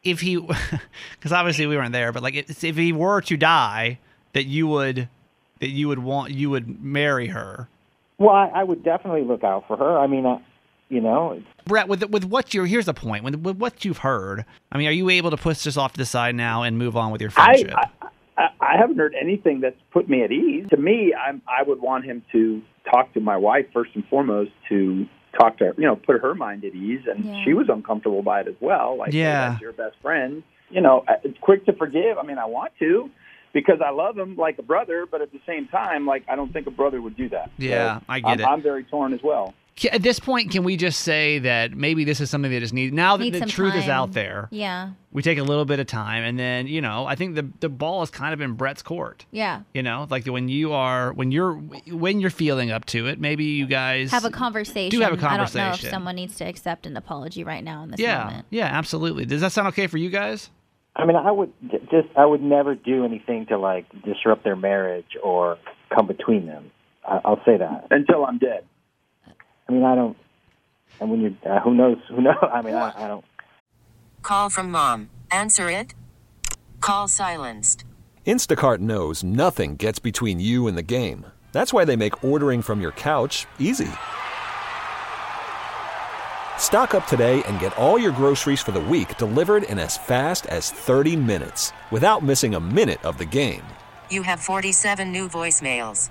if 0.04 0.20
he, 0.20 0.36
because 1.16 1.32
obviously 1.32 1.66
we 1.66 1.76
weren't 1.76 1.92
there, 1.92 2.12
but 2.12 2.22
like 2.22 2.34
if 2.34 2.62
if 2.62 2.76
he 2.76 2.92
were 2.92 3.20
to 3.22 3.36
die, 3.36 3.98
that 4.32 4.44
you 4.44 4.66
would, 4.68 5.08
that 5.60 5.68
you 5.68 5.88
would 5.88 5.98
want 5.98 6.32
you 6.32 6.50
would 6.50 6.82
marry 6.82 7.28
her. 7.28 7.68
Well, 8.18 8.34
I, 8.34 8.46
I 8.48 8.64
would 8.64 8.84
definitely 8.84 9.24
look 9.24 9.42
out 9.42 9.66
for 9.66 9.76
her. 9.76 9.98
I 9.98 10.06
mean, 10.06 10.26
uh, 10.26 10.38
you 10.88 11.00
know, 11.00 11.42
Brett, 11.66 11.88
with 11.88 12.08
with 12.10 12.24
what 12.24 12.54
you're 12.54 12.66
here's 12.66 12.86
the 12.86 12.94
point. 12.94 13.24
With, 13.24 13.36
with 13.36 13.56
what 13.56 13.84
you've 13.84 13.98
heard, 13.98 14.44
I 14.70 14.78
mean, 14.78 14.86
are 14.86 14.92
you 14.92 15.08
able 15.10 15.30
to 15.30 15.36
push 15.36 15.64
this 15.64 15.76
off 15.76 15.92
to 15.94 15.98
the 15.98 16.06
side 16.06 16.34
now 16.34 16.62
and 16.62 16.78
move 16.78 16.96
on 16.96 17.10
with 17.10 17.20
your 17.20 17.30
I, 17.36 17.54
friendship? 17.54 17.74
I 17.76 18.01
I 18.36 18.48
I 18.60 18.76
haven't 18.78 18.96
heard 18.98 19.14
anything 19.20 19.60
that's 19.60 19.76
put 19.92 20.08
me 20.08 20.22
at 20.22 20.32
ease. 20.32 20.66
To 20.70 20.76
me, 20.76 21.14
I'm 21.14 21.42
I 21.46 21.62
would 21.62 21.80
want 21.80 22.04
him 22.04 22.22
to 22.32 22.62
talk 22.90 23.12
to 23.14 23.20
my 23.20 23.36
wife 23.36 23.66
first 23.72 23.92
and 23.94 24.04
foremost 24.08 24.50
to 24.68 25.06
talk 25.38 25.58
to 25.58 25.66
her, 25.66 25.74
you 25.78 25.84
know, 25.84 25.96
put 25.96 26.20
her 26.20 26.34
mind 26.34 26.64
at 26.64 26.74
ease, 26.74 27.00
and 27.10 27.24
Yeah. 27.24 27.44
she 27.44 27.54
was 27.54 27.68
uncomfortable 27.68 28.22
by 28.22 28.40
it 28.40 28.48
as 28.48 28.54
well. 28.60 28.96
Like, 28.98 29.12
hey, 29.12 29.20
Yeah. 29.20 29.50
that's 29.50 29.60
your 29.62 29.72
best 29.72 29.96
friend. 30.02 30.42
You 30.70 30.80
know, 30.80 31.04
it's 31.22 31.38
quick 31.40 31.64
to 31.66 31.72
forgive. 31.74 32.18
I 32.18 32.22
mean, 32.22 32.38
I 32.38 32.46
want 32.46 32.72
to 32.78 33.10
because 33.52 33.80
I 33.84 33.90
love 33.90 34.16
him 34.18 34.36
like 34.36 34.58
a 34.58 34.62
brother, 34.62 35.06
but 35.10 35.20
at 35.20 35.30
the 35.32 35.40
same 35.46 35.68
time, 35.68 36.06
like 36.06 36.24
I 36.28 36.36
don't 36.36 36.52
think 36.52 36.66
a 36.66 36.70
brother 36.70 37.00
would 37.00 37.16
do 37.16 37.28
that. 37.30 37.50
Yeah, 37.58 37.98
So 37.98 38.04
I 38.08 38.20
get 38.20 38.28
I'm, 38.28 38.40
it. 38.40 38.46
I'm 38.46 38.62
very 38.62 38.84
torn 38.84 39.12
as 39.12 39.22
well. 39.22 39.54
Ca- 39.80 39.88
At 39.92 40.02
this 40.02 40.18
point, 40.20 40.50
can 40.50 40.64
we 40.64 40.76
just 40.76 41.00
say 41.00 41.38
that 41.40 41.72
maybe 41.72 42.04
this 42.04 42.20
is 42.20 42.28
something 42.28 42.50
that 42.52 42.60
just 42.60 42.74
needs 42.74 42.92
now 42.92 43.16
that 43.16 43.24
Need 43.24 43.34
the 43.34 43.38
some 43.38 43.48
truth 43.48 43.74
is 43.74 43.88
out 43.88 44.12
there? 44.12 44.48
Yeah, 44.50 44.90
We 45.12 45.22
take 45.22 45.38
a 45.38 45.42
little 45.42 45.64
bit 45.64 45.80
of 45.80 45.86
time, 45.86 46.24
and 46.24 46.38
then 46.38 46.66
you 46.66 46.82
know, 46.82 47.06
I 47.06 47.14
think 47.14 47.36
the 47.36 47.48
the 47.60 47.70
ball 47.70 48.02
is 48.02 48.10
kind 48.10 48.34
of 48.34 48.40
in 48.42 48.52
Brett's 48.52 48.82
court. 48.82 49.24
yeah. 49.30 49.62
You 49.72 49.82
know, 49.82 50.06
like 50.10 50.26
when 50.26 50.48
you 50.50 50.72
are 50.74 51.12
when 51.14 51.32
you're 51.32 51.54
when 51.54 52.20
you're 52.20 52.28
feeling 52.30 52.70
up 52.70 52.84
to 52.86 53.06
it, 53.06 53.18
maybe 53.18 53.44
you 53.44 53.66
guys 53.66 54.10
Have 54.10 54.26
a 54.26 54.30
conversation. 54.30 54.90
Do 54.90 55.00
have 55.00 55.12
a 55.14 55.26
I 55.26 55.36
don't 55.38 55.54
know 55.54 55.70
if 55.72 55.80
someone 55.80 56.16
needs 56.16 56.36
to 56.36 56.44
accept 56.44 56.86
an 56.86 56.96
apology 56.96 57.42
right 57.42 57.64
now 57.64 57.82
in 57.82 57.90
this 57.92 57.98
Yeah, 58.00 58.24
moment. 58.24 58.46
yeah, 58.50 58.66
absolutely. 58.66 59.24
Does 59.24 59.40
that 59.40 59.52
sound 59.52 59.68
okay 59.68 59.86
for 59.86 59.96
you 59.96 60.10
guys? 60.10 60.50
I 60.94 61.06
mean, 61.06 61.16
I 61.16 61.30
would 61.30 61.50
just 61.90 62.08
I 62.14 62.26
would 62.26 62.42
never 62.42 62.74
do 62.74 63.06
anything 63.06 63.46
to 63.46 63.56
like 63.56 63.86
disrupt 64.04 64.44
their 64.44 64.56
marriage 64.56 65.16
or 65.22 65.56
come 65.94 66.06
between 66.06 66.44
them. 66.44 66.70
I, 67.08 67.20
I'll 67.24 67.40
say 67.46 67.56
that. 67.56 67.86
Until 67.90 68.26
I'm 68.26 68.36
dead. 68.36 68.64
I 69.72 69.74
mean, 69.74 69.84
I 69.84 69.94
don't. 69.94 70.16
And 71.00 71.10
when 71.10 71.20
you, 71.22 71.36
uh, 71.48 71.60
who 71.60 71.72
knows? 71.72 71.96
Who 72.10 72.20
knows? 72.20 72.36
I 72.42 72.60
mean, 72.60 72.74
I, 72.74 72.92
I 72.94 73.08
don't. 73.08 73.24
Call 74.20 74.50
from 74.50 74.70
mom. 74.70 75.08
Answer 75.30 75.70
it. 75.70 75.94
Call 76.80 77.08
silenced. 77.08 77.84
Instacart 78.26 78.80
knows 78.80 79.24
nothing 79.24 79.76
gets 79.76 79.98
between 79.98 80.38
you 80.38 80.66
and 80.66 80.76
the 80.76 80.82
game. 80.82 81.26
That's 81.52 81.72
why 81.72 81.86
they 81.86 81.96
make 81.96 82.22
ordering 82.22 82.60
from 82.60 82.80
your 82.80 82.92
couch 82.92 83.46
easy. 83.58 83.90
Stock 86.58 86.94
up 86.94 87.06
today 87.06 87.42
and 87.44 87.58
get 87.58 87.76
all 87.78 87.98
your 87.98 88.12
groceries 88.12 88.60
for 88.60 88.72
the 88.72 88.80
week 88.80 89.16
delivered 89.16 89.62
in 89.64 89.78
as 89.78 89.96
fast 89.96 90.46
as 90.46 90.70
30 90.70 91.16
minutes 91.16 91.72
without 91.90 92.22
missing 92.22 92.54
a 92.54 92.60
minute 92.60 93.02
of 93.04 93.16
the 93.16 93.24
game. 93.24 93.64
You 94.10 94.22
have 94.22 94.40
47 94.40 95.10
new 95.10 95.28
voicemails. 95.28 96.10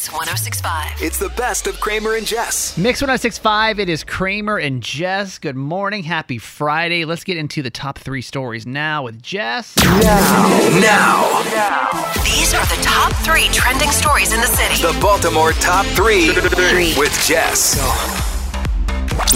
Mix 0.00 0.12
1065. 0.12 1.02
It's 1.02 1.18
the 1.18 1.28
best 1.36 1.66
of 1.66 1.78
Kramer 1.78 2.14
and 2.14 2.26
Jess. 2.26 2.74
Mix 2.78 3.02
1065, 3.02 3.78
it 3.78 3.90
is 3.90 4.02
Kramer 4.02 4.56
and 4.56 4.82
Jess. 4.82 5.36
Good 5.36 5.56
morning. 5.56 6.04
Happy 6.04 6.38
Friday. 6.38 7.04
Let's 7.04 7.22
get 7.22 7.36
into 7.36 7.60
the 7.60 7.68
top 7.68 7.98
three 7.98 8.22
stories 8.22 8.66
now 8.66 9.02
with 9.02 9.20
Jess. 9.22 9.76
Now, 9.76 11.42
These 12.24 12.54
are 12.54 12.64
the 12.64 12.80
top 12.82 13.12
three 13.16 13.48
trending 13.52 13.90
stories 13.90 14.32
in 14.32 14.40
the 14.40 14.46
city. 14.46 14.80
the 14.80 14.98
Baltimore 15.02 15.52
top 15.52 15.84
three 15.88 16.28
with 16.96 17.12
Jess. 17.26 17.76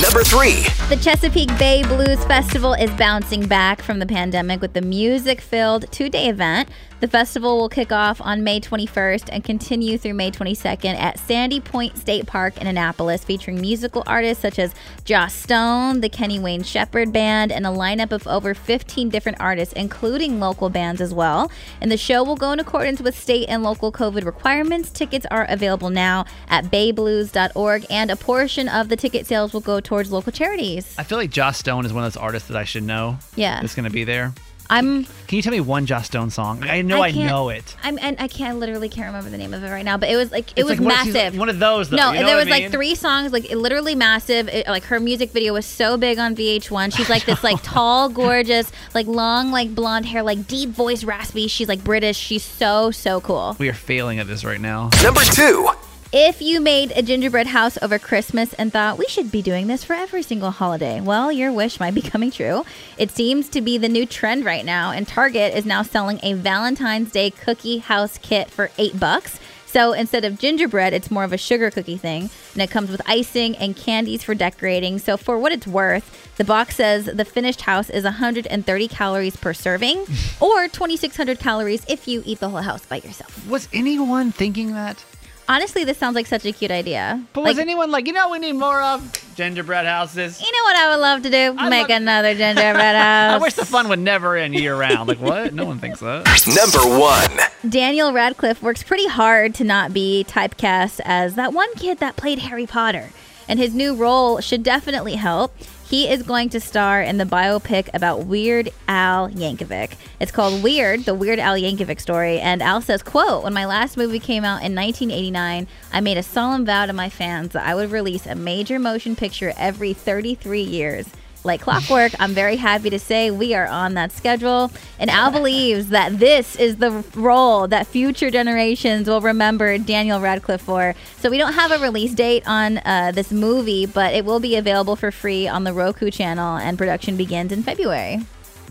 Number 0.00 0.24
three. 0.24 0.62
The 0.88 0.96
Chesapeake 1.00 1.56
Bay 1.58 1.82
Blues 1.82 2.24
Festival 2.24 2.72
is 2.72 2.90
bouncing 2.92 3.46
back 3.46 3.82
from 3.82 3.98
the 3.98 4.06
pandemic 4.06 4.62
with 4.62 4.72
the 4.72 4.80
music 4.80 5.42
filled 5.42 5.92
two 5.92 6.08
day 6.08 6.28
event. 6.28 6.70
The 7.04 7.10
festival 7.10 7.58
will 7.58 7.68
kick 7.68 7.92
off 7.92 8.18
on 8.22 8.44
May 8.44 8.60
21st 8.60 9.28
and 9.30 9.44
continue 9.44 9.98
through 9.98 10.14
May 10.14 10.30
22nd 10.30 10.94
at 10.94 11.18
Sandy 11.18 11.60
Point 11.60 11.98
State 11.98 12.24
Park 12.24 12.56
in 12.56 12.66
Annapolis, 12.66 13.22
featuring 13.22 13.60
musical 13.60 14.02
artists 14.06 14.40
such 14.40 14.58
as 14.58 14.74
Joss 15.04 15.34
Stone, 15.34 16.00
the 16.00 16.08
Kenny 16.08 16.38
Wayne 16.38 16.62
Shepherd 16.62 17.12
Band, 17.12 17.52
and 17.52 17.66
a 17.66 17.68
lineup 17.68 18.10
of 18.10 18.26
over 18.26 18.54
15 18.54 19.10
different 19.10 19.38
artists, 19.38 19.74
including 19.74 20.40
local 20.40 20.70
bands 20.70 21.02
as 21.02 21.12
well. 21.12 21.50
And 21.82 21.92
the 21.92 21.98
show 21.98 22.24
will 22.24 22.36
go 22.36 22.52
in 22.52 22.58
accordance 22.58 23.02
with 23.02 23.18
state 23.18 23.50
and 23.50 23.62
local 23.62 23.92
COVID 23.92 24.24
requirements. 24.24 24.88
Tickets 24.88 25.26
are 25.30 25.44
available 25.50 25.90
now 25.90 26.24
at 26.48 26.70
bayblues.org, 26.70 27.84
and 27.90 28.10
a 28.10 28.16
portion 28.16 28.66
of 28.66 28.88
the 28.88 28.96
ticket 28.96 29.26
sales 29.26 29.52
will 29.52 29.60
go 29.60 29.78
towards 29.78 30.10
local 30.10 30.32
charities. 30.32 30.94
I 30.96 31.02
feel 31.02 31.18
like 31.18 31.30
Joss 31.30 31.58
Stone 31.58 31.84
is 31.84 31.92
one 31.92 32.02
of 32.02 32.14
those 32.14 32.22
artists 32.22 32.48
that 32.48 32.56
I 32.56 32.64
should 32.64 32.84
know. 32.84 33.18
Yeah. 33.36 33.60
That's 33.60 33.74
going 33.74 33.84
to 33.84 33.92
be 33.92 34.04
there. 34.04 34.32
I'm 34.70 35.04
Can 35.04 35.36
you 35.36 35.42
tell 35.42 35.52
me 35.52 35.60
one 35.60 35.84
Joss 35.86 36.06
Stone 36.06 36.30
song? 36.30 36.62
I 36.64 36.82
know 36.82 37.02
I, 37.02 37.12
can't- 37.12 37.28
know 37.28 37.48
it. 37.50 37.76
I'm 37.82 37.98
and 38.00 38.16
I 38.18 38.28
can't 38.28 38.54
I 38.54 38.58
literally 38.58 38.88
can't 38.88 39.06
remember 39.06 39.28
the 39.30 39.36
name 39.38 39.52
of 39.54 39.62
it 39.62 39.70
right 39.70 39.84
now, 39.84 39.96
but 39.98 40.08
it 40.08 40.16
was 40.16 40.30
like 40.32 40.50
it 40.52 40.60
It's 40.60 40.68
was 40.68 40.78
like 40.78 40.86
one 40.86 40.98
of- 40.98 41.04
she's 41.04 41.14
massive. 41.14 41.38
one 41.38 41.48
of 41.48 41.58
those, 41.58 41.90
though, 41.90 41.96
No, 41.96 42.12
you 42.12 42.20
know 42.20 42.26
there 42.26 42.36
was 42.36 42.46
I 42.46 42.50
like 42.50 42.70
three 42.70 42.94
songs, 42.94 43.32
like 43.32 43.50
it, 43.50 43.56
literally 43.56 43.94
massive. 43.94 44.48
It, 44.48 44.66
like 44.66 44.84
her 44.84 44.98
music 45.00 45.30
video 45.32 45.52
was 45.52 45.66
so 45.66 45.96
big 45.96 46.18
on 46.18 46.34
VH1. 46.34 46.96
She's 46.96 47.10
like 47.10 47.24
this 47.26 47.42
like 47.44 47.62
tall, 47.62 48.08
gorgeous, 48.08 48.70
like 48.94 49.06
long, 49.06 49.50
like 49.50 49.74
blonde 49.74 50.06
hair, 50.06 50.22
like 50.22 50.46
deep 50.46 50.70
voice, 50.70 51.04
raspy. 51.04 51.46
She's 51.48 51.68
like 51.68 51.84
British. 51.84 52.16
She's 52.16 52.42
so 52.42 52.90
so 52.90 53.20
cool. 53.20 53.56
We 53.58 53.68
are 53.68 53.74
failing 53.74 54.18
at 54.18 54.26
this 54.26 54.44
right 54.44 54.60
now. 54.60 54.90
Number 55.02 55.20
two. 55.22 55.68
If 56.16 56.40
you 56.40 56.60
made 56.60 56.92
a 56.94 57.02
gingerbread 57.02 57.48
house 57.48 57.76
over 57.82 57.98
Christmas 57.98 58.52
and 58.52 58.72
thought 58.72 58.98
we 58.98 59.06
should 59.08 59.32
be 59.32 59.42
doing 59.42 59.66
this 59.66 59.82
for 59.82 59.94
every 59.94 60.22
single 60.22 60.52
holiday, 60.52 61.00
well, 61.00 61.32
your 61.32 61.50
wish 61.50 61.80
might 61.80 61.92
be 61.92 62.02
coming 62.12 62.30
true. 62.30 62.64
It 62.96 63.10
seems 63.10 63.48
to 63.48 63.60
be 63.60 63.78
the 63.78 63.88
new 63.88 64.06
trend 64.06 64.44
right 64.44 64.64
now, 64.64 64.92
and 64.92 65.08
Target 65.08 65.56
is 65.56 65.66
now 65.66 65.82
selling 65.82 66.20
a 66.22 66.34
Valentine's 66.34 67.10
Day 67.10 67.32
cookie 67.32 67.78
house 67.78 68.16
kit 68.18 68.48
for 68.48 68.70
eight 68.78 69.00
bucks. 69.00 69.40
So 69.66 69.92
instead 69.92 70.24
of 70.24 70.38
gingerbread, 70.38 70.92
it's 70.92 71.10
more 71.10 71.24
of 71.24 71.32
a 71.32 71.36
sugar 71.36 71.68
cookie 71.72 71.96
thing, 71.96 72.30
and 72.52 72.62
it 72.62 72.70
comes 72.70 72.92
with 72.92 73.02
icing 73.06 73.56
and 73.56 73.74
candies 73.74 74.22
for 74.22 74.36
decorating. 74.36 75.00
So 75.00 75.16
for 75.16 75.36
what 75.36 75.50
it's 75.50 75.66
worth, 75.66 76.36
the 76.36 76.44
box 76.44 76.76
says 76.76 77.06
the 77.06 77.24
finished 77.24 77.62
house 77.62 77.90
is 77.90 78.04
130 78.04 78.86
calories 78.86 79.34
per 79.34 79.52
serving, 79.52 80.06
or 80.40 80.68
2,600 80.68 81.40
calories 81.40 81.84
if 81.88 82.06
you 82.06 82.22
eat 82.24 82.38
the 82.38 82.50
whole 82.50 82.62
house 82.62 82.86
by 82.86 82.98
yourself. 82.98 83.48
Was 83.48 83.68
anyone 83.72 84.30
thinking 84.30 84.74
that? 84.74 85.04
Honestly, 85.48 85.84
this 85.84 85.98
sounds 85.98 86.14
like 86.14 86.26
such 86.26 86.44
a 86.46 86.52
cute 86.52 86.70
idea. 86.70 87.22
But 87.34 87.42
Like- 87.42 87.50
was 87.50 87.58
anyone 87.58 87.90
like, 87.90 88.06
you 88.06 88.12
know, 88.14 88.30
we 88.30 88.38
need 88.38 88.54
more 88.54 88.80
of 88.80 89.12
gingerbread 89.36 89.84
houses? 89.84 90.40
You 90.40 90.50
know 90.50 90.62
what 90.64 90.76
I 90.76 90.88
would 90.90 91.02
love 91.02 91.22
to 91.22 91.30
do? 91.30 91.54
I 91.58 91.68
Make 91.68 91.88
love- 91.90 92.00
another 92.00 92.34
gingerbread 92.36 92.96
house. 92.96 93.34
I 93.34 93.38
wish 93.38 93.54
the 93.54 93.66
fun 93.66 93.88
would 93.88 93.98
never 93.98 94.36
end 94.36 94.54
year 94.54 94.74
round. 94.74 95.06
Like, 95.08 95.20
what? 95.20 95.52
No 95.52 95.66
one 95.66 95.78
thinks 95.80 96.00
that. 96.00 96.24
Number 96.46 96.98
one. 96.98 97.30
Daniel 97.68 98.12
Radcliffe 98.12 98.62
works 98.62 98.82
pretty 98.82 99.06
hard 99.06 99.54
to 99.56 99.64
not 99.64 99.92
be 99.92 100.24
typecast 100.28 101.00
as 101.04 101.34
that 101.34 101.52
one 101.52 101.72
kid 101.74 101.98
that 101.98 102.16
played 102.16 102.38
Harry 102.38 102.66
Potter. 102.66 103.10
And 103.46 103.58
his 103.58 103.74
new 103.74 103.94
role 103.94 104.40
should 104.40 104.62
definitely 104.62 105.16
help. 105.16 105.54
He 105.94 106.08
is 106.08 106.24
going 106.24 106.48
to 106.48 106.58
star 106.58 107.00
in 107.00 107.18
the 107.18 107.24
biopic 107.24 107.88
about 107.94 108.26
Weird 108.26 108.68
Al 108.88 109.28
Yankovic. 109.28 109.92
It's 110.18 110.32
called 110.32 110.60
Weird, 110.60 111.04
the 111.04 111.14
Weird 111.14 111.38
Al 111.38 111.54
Yankovic 111.54 112.00
story. 112.00 112.40
And 112.40 112.60
Al 112.60 112.80
says, 112.80 113.00
quote, 113.00 113.44
when 113.44 113.54
my 113.54 113.64
last 113.64 113.96
movie 113.96 114.18
came 114.18 114.44
out 114.44 114.64
in 114.64 114.74
1989, 114.74 115.68
I 115.92 116.00
made 116.00 116.16
a 116.16 116.22
solemn 116.24 116.66
vow 116.66 116.86
to 116.86 116.92
my 116.92 117.08
fans 117.08 117.52
that 117.52 117.64
I 117.64 117.76
would 117.76 117.92
release 117.92 118.26
a 118.26 118.34
major 118.34 118.80
motion 118.80 119.14
picture 119.14 119.54
every 119.56 119.92
33 119.92 120.62
years. 120.62 121.06
Like 121.44 121.60
clockwork, 121.60 122.12
I'm 122.18 122.32
very 122.32 122.56
happy 122.56 122.88
to 122.88 122.98
say 122.98 123.30
we 123.30 123.54
are 123.54 123.66
on 123.66 123.92
that 123.94 124.12
schedule. 124.12 124.70
And 124.98 125.10
Al 125.10 125.30
believes 125.30 125.90
that 125.90 126.18
this 126.18 126.56
is 126.56 126.76
the 126.76 127.04
role 127.14 127.68
that 127.68 127.86
future 127.86 128.30
generations 128.30 129.06
will 129.06 129.20
remember 129.20 129.76
Daniel 129.76 130.20
Radcliffe 130.20 130.62
for. 130.62 130.94
So 131.18 131.28
we 131.28 131.36
don't 131.36 131.52
have 131.52 131.70
a 131.70 131.78
release 131.78 132.14
date 132.14 132.44
on 132.46 132.78
uh, 132.78 133.12
this 133.14 133.30
movie, 133.30 133.84
but 133.84 134.14
it 134.14 134.24
will 134.24 134.40
be 134.40 134.56
available 134.56 134.96
for 134.96 135.10
free 135.10 135.46
on 135.46 135.64
the 135.64 135.74
Roku 135.74 136.10
channel, 136.10 136.56
and 136.56 136.78
production 136.78 137.16
begins 137.18 137.52
in 137.52 137.62
February. 137.62 138.20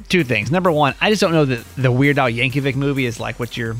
Two 0.09 0.23
things. 0.23 0.51
Number 0.51 0.71
one, 0.71 0.95
I 0.99 1.09
just 1.09 1.21
don't 1.21 1.31
know 1.31 1.45
that 1.45 1.63
the 1.75 1.91
Weird 1.91 2.17
Al 2.17 2.29
Yankovic 2.29 2.75
movie 2.75 3.05
is 3.05 3.19
like 3.19 3.39
what 3.39 3.55
you're 3.55 3.75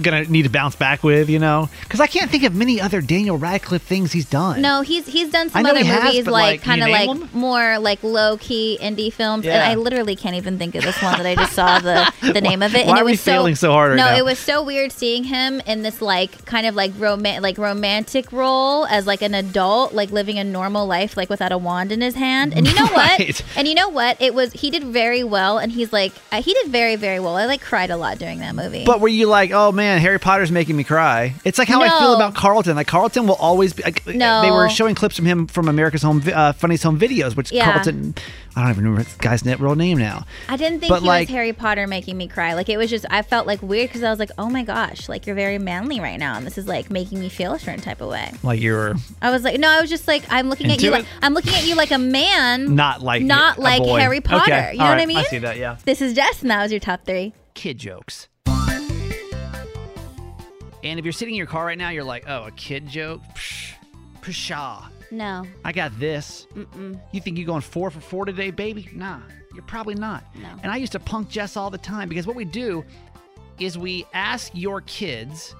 gonna 0.00 0.24
need 0.24 0.42
to 0.42 0.50
bounce 0.50 0.76
back 0.76 1.02
with, 1.02 1.28
you 1.28 1.38
know? 1.38 1.68
Because 1.82 2.00
I 2.00 2.06
can't 2.06 2.30
think 2.30 2.44
of 2.44 2.54
many 2.54 2.80
other 2.80 3.00
Daniel 3.00 3.36
Radcliffe 3.38 3.82
things 3.82 4.12
he's 4.12 4.24
done. 4.26 4.60
No, 4.60 4.82
he's 4.82 5.06
he's 5.06 5.30
done 5.30 5.50
some 5.50 5.64
other 5.66 5.78
he 5.80 5.84
has, 5.86 6.04
movies 6.04 6.26
like, 6.26 6.32
like, 6.32 6.62
kind 6.62 6.82
of 6.82 6.88
like 6.90 7.32
more 7.34 7.78
like 7.78 8.02
low 8.02 8.36
key 8.38 8.78
indie 8.80 9.12
films, 9.12 9.46
and 9.46 9.62
I 9.62 9.74
literally 9.74 10.16
can't 10.16 10.36
even 10.36 10.58
think 10.58 10.74
of 10.74 10.82
this 10.84 11.00
one 11.02 11.16
that 11.16 11.26
I 11.26 11.34
just 11.34 11.52
saw 11.52 11.78
the 11.78 12.12
the 12.32 12.40
name 12.50 12.62
of 12.62 12.74
it. 12.74 12.86
Why 12.86 12.90
and 12.90 12.98
it 12.98 13.02
are 13.02 13.04
we 13.04 13.10
was 13.12 13.20
so, 13.20 13.32
failing 13.32 13.54
so 13.54 13.72
hard 13.72 13.90
right 13.90 13.96
No, 13.96 14.06
now? 14.06 14.16
it 14.16 14.24
was 14.24 14.38
so 14.38 14.62
weird 14.62 14.92
seeing 14.92 15.24
him 15.24 15.60
in 15.66 15.82
this 15.82 16.00
like 16.02 16.44
kind 16.44 16.66
of 16.66 16.74
like 16.74 16.92
roman 16.98 17.42
like 17.42 17.58
romantic 17.58 18.30
role 18.32 18.86
as 18.86 19.06
like 19.06 19.22
an 19.22 19.34
adult, 19.34 19.92
like 19.94 20.10
living 20.10 20.38
a 20.38 20.44
normal 20.44 20.86
life, 20.86 21.16
like 21.16 21.30
without 21.30 21.52
a 21.52 21.58
wand 21.58 21.92
in 21.92 22.00
his 22.00 22.14
hand. 22.14 22.54
And 22.54 22.66
you 22.66 22.74
know 22.74 22.86
Right. 22.90 23.18
what? 23.40 23.44
And 23.56 23.68
you 23.68 23.74
know 23.74 23.88
what? 23.88 24.20
It 24.20 24.34
was 24.34 24.52
he 24.52 24.70
did 24.70 24.84
very 24.84 25.24
well, 25.24 25.58
and 25.58 25.72
he's 25.72 25.92
like 25.92 26.12
uh, 26.32 26.42
he 26.42 26.52
did 26.54 26.68
very 26.68 26.96
very 26.96 27.20
well. 27.20 27.36
I 27.36 27.46
like 27.46 27.60
cried 27.60 27.90
a 27.90 27.96
lot 27.96 28.18
during 28.18 28.40
that 28.40 28.54
movie. 28.54 28.84
But 28.84 29.00
were 29.00 29.08
you 29.08 29.26
like, 29.26 29.50
oh 29.52 29.72
man, 29.72 29.79
Harry 29.80 30.18
Potter's 30.18 30.50
making 30.50 30.76
me 30.76 30.84
cry. 30.84 31.34
It's 31.44 31.58
like 31.58 31.68
how 31.68 31.80
I 31.82 31.88
feel 31.98 32.14
about 32.14 32.34
Carlton. 32.34 32.76
Like 32.76 32.86
Carlton 32.86 33.26
will 33.26 33.34
always 33.36 33.72
be. 33.72 33.82
Like, 33.82 34.06
No. 34.06 34.42
They 34.42 34.50
were 34.50 34.68
showing 34.68 34.94
clips 34.94 35.16
from 35.16 35.24
him 35.26 35.46
from 35.46 35.68
America's 35.68 36.02
Home, 36.02 36.22
uh, 36.32 36.52
Funniest 36.52 36.84
Home 36.84 36.98
Videos, 36.98 37.36
which 37.36 37.52
Yeah. 37.52 37.70
Carlton. 37.72 38.14
I 38.56 38.62
don't 38.62 38.70
even 38.70 38.84
remember 38.84 39.08
the 39.08 39.18
guy's 39.22 39.44
net 39.44 39.60
real 39.60 39.76
name 39.76 39.96
now. 39.98 40.26
I 40.48 40.56
didn't 40.56 40.80
think 40.80 40.90
But, 40.90 41.02
he 41.02 41.06
like- 41.06 41.28
was 41.28 41.34
Harry 41.34 41.52
Potter 41.52 41.86
making 41.86 42.16
me 42.16 42.26
cry. 42.26 42.54
Like 42.54 42.68
it 42.68 42.76
was 42.76 42.90
just 42.90 43.06
I 43.08 43.22
felt 43.22 43.46
like 43.46 43.62
weird 43.62 43.88
because 43.88 44.02
I 44.02 44.10
was 44.10 44.18
like, 44.18 44.30
oh 44.38 44.50
my 44.50 44.64
gosh, 44.64 45.08
like 45.08 45.26
you're 45.26 45.36
very 45.36 45.58
manly 45.58 46.00
right 46.00 46.18
now, 46.18 46.36
and 46.36 46.44
this 46.46 46.58
is 46.58 46.66
like 46.66 46.90
making 46.90 47.20
me 47.20 47.28
feel 47.28 47.52
a 47.54 47.58
certain 47.60 47.80
type 47.80 48.00
of 48.00 48.08
way. 48.08 48.32
Like 48.42 48.60
you 48.60 48.72
were 48.72 48.96
I 49.22 49.30
was 49.30 49.44
like, 49.44 49.60
no, 49.60 49.68
I 49.68 49.80
was 49.80 49.88
just 49.88 50.08
like, 50.08 50.24
I'm 50.30 50.48
looking 50.50 50.70
at 50.70 50.82
you. 50.82 50.88
it? 50.88 50.92
Like, 50.92 51.06
I'm 51.22 51.32
looking 51.34 51.54
at 51.54 51.64
you 51.66 51.76
like 51.76 51.92
a 51.92 51.98
man, 51.98 52.74
not 52.74 53.02
like 53.02 53.22
not 53.22 53.58
like 53.58 53.82
boy. 53.82 53.98
Harry 54.00 54.20
Potter. 54.20 54.52
Okay. 54.52 54.72
You 54.72 54.78
know 54.78 54.84
all 54.86 54.90
what 54.90 55.00
I 55.00 55.06
mean? 55.06 55.16
I 55.18 55.22
see 55.24 55.38
that. 55.38 55.56
Yeah. 55.56 55.76
This 55.84 56.02
is 56.02 56.12
Jess, 56.14 56.42
and 56.42 56.50
that 56.50 56.60
was 56.62 56.72
your 56.72 56.80
top 56.80 57.04
three. 57.06 57.32
Kid 57.54 57.78
jokes. 57.78 58.26
And 60.82 60.98
if 60.98 61.04
you're 61.04 61.12
sitting 61.12 61.34
in 61.34 61.38
your 61.38 61.46
car 61.46 61.66
right 61.66 61.78
now, 61.78 61.90
you're 61.90 62.04
like, 62.04 62.24
oh, 62.26 62.44
a 62.44 62.50
kid 62.52 62.86
joke? 62.86 63.22
Psh, 63.34 63.74
pshaw. 64.22 64.88
No, 65.10 65.44
I 65.64 65.72
got 65.72 65.98
this. 65.98 66.46
Mm-mm. 66.54 67.00
You 67.12 67.20
think 67.20 67.36
you're 67.36 67.46
going 67.46 67.62
four 67.62 67.90
for 67.90 68.00
four 68.00 68.24
today, 68.24 68.50
baby? 68.50 68.88
Nah, 68.94 69.20
you're 69.52 69.64
probably 69.64 69.96
not. 69.96 70.24
No. 70.36 70.48
And 70.62 70.70
I 70.70 70.76
used 70.76 70.92
to 70.92 71.00
punk 71.00 71.28
Jess 71.28 71.56
all 71.56 71.70
the 71.70 71.78
time 71.78 72.08
because 72.08 72.26
what 72.26 72.36
we 72.36 72.44
do 72.44 72.84
is 73.58 73.76
we 73.76 74.06
ask 74.14 74.52
your 74.54 74.80
kids 74.82 75.54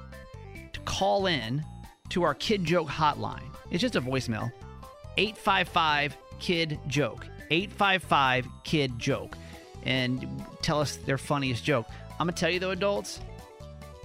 to 0.72 0.80
call 0.80 1.26
in 1.26 1.64
to 2.10 2.22
our 2.22 2.34
kid 2.34 2.64
joke 2.64 2.88
hotline. 2.88 3.42
It's 3.70 3.80
just 3.80 3.96
a 3.96 4.00
voicemail 4.00 4.52
855 5.16 6.16
kid 6.38 6.78
joke. 6.86 7.26
855 7.50 8.46
kid 8.64 8.98
joke. 8.98 9.36
And 9.82 10.44
tell 10.62 10.80
us 10.80 10.96
their 10.96 11.18
funniest 11.18 11.64
joke. 11.64 11.86
I'm 12.18 12.26
going 12.26 12.34
to 12.34 12.40
tell 12.40 12.50
you 12.50 12.58
though, 12.60 12.70
adults, 12.70 13.20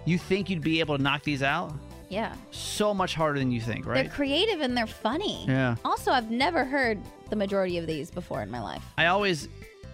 you 0.05 0.17
think 0.17 0.49
you'd 0.49 0.61
be 0.61 0.79
able 0.79 0.97
to 0.97 1.03
knock 1.03 1.23
these 1.23 1.43
out? 1.43 1.73
yeah, 2.07 2.35
So 2.51 2.93
much 2.93 3.15
harder 3.15 3.39
than 3.39 3.51
you 3.51 3.59
think, 3.59 3.85
right? 3.85 4.03
they're 4.05 4.13
creative 4.13 4.61
and 4.61 4.77
they're 4.77 4.85
funny. 4.87 5.43
Yeah. 5.47 5.75
Also, 5.83 6.11
I've 6.11 6.29
never 6.29 6.63
heard 6.63 6.99
the 7.31 7.35
majority 7.35 7.77
of 7.79 7.87
these 7.87 8.11
before 8.11 8.41
in 8.43 8.49
my 8.51 8.61
life. 8.61 8.83
I 8.97 9.07
always 9.07 9.49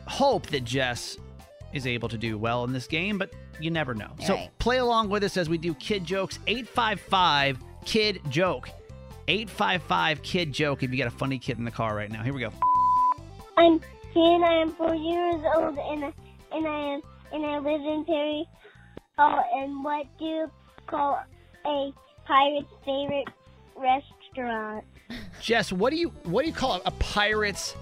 hope 0.08 0.48
that 0.48 0.65
Jess 0.65 1.18
is 1.74 1.88
able 1.88 2.10
to 2.10 2.18
do 2.18 2.38
well 2.38 2.65
in 2.65 2.74
this 2.74 2.86
game, 2.86 3.18
but 3.18 3.32
you 3.62 3.72
never 3.72 3.94
know. 3.96 4.12
so 4.25 4.34
Right. 4.36 4.50
play 4.60 4.77
along 4.80 5.10
with 5.10 5.24
us 5.24 5.38
as 5.38 5.48
we 5.48 5.58
do 5.58 5.74
kid 5.75 6.03
jokes. 6.03 6.38
855 6.48 7.60
kid 7.86 8.20
joke. 8.30 8.70
855 9.30 10.22
kid 10.22 10.51
joke 10.51 10.84
if 10.84 10.91
you 10.91 10.98
got 10.98 11.08
a 11.08 11.12
funny 11.18 11.39
kid 11.39 11.58
in 11.58 11.63
the 11.63 11.72
car 11.72 11.96
right 11.96 12.12
now. 12.12 12.22
Here 12.24 12.34
we 12.34 12.41
go. 12.41 12.51
I'm 13.58 13.80
ten. 14.13 14.44
I 14.44 14.62
am 14.62 14.74
four 14.74 14.94
years 14.96 15.41
old, 15.56 15.77
and 15.77 16.06
I, 16.06 16.13
and 16.51 16.68
I 16.68 16.94
am 16.96 17.01
and 17.32 17.46
I 17.46 17.58
live 17.60 17.82
in 17.82 18.03
Perry. 18.06 18.46
Oh, 19.24 19.40
and 19.56 19.84
what 19.84 20.08
do 20.18 20.25
you 20.25 20.51
call 20.88 21.22
a 21.66 21.92
pirate's 22.25 22.68
favorite 22.84 23.28
restaurant? 23.75 24.84
Jess, 25.42 25.72
what 25.72 25.92
do 25.92 25.98
you 25.98 26.10
what 26.24 26.42
do 26.42 26.48
you 26.48 26.56
call 26.56 26.82
a 26.86 26.92
pirate's 26.92 27.75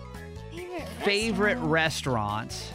favorite 1.03 1.58
restaurant? 1.60 2.74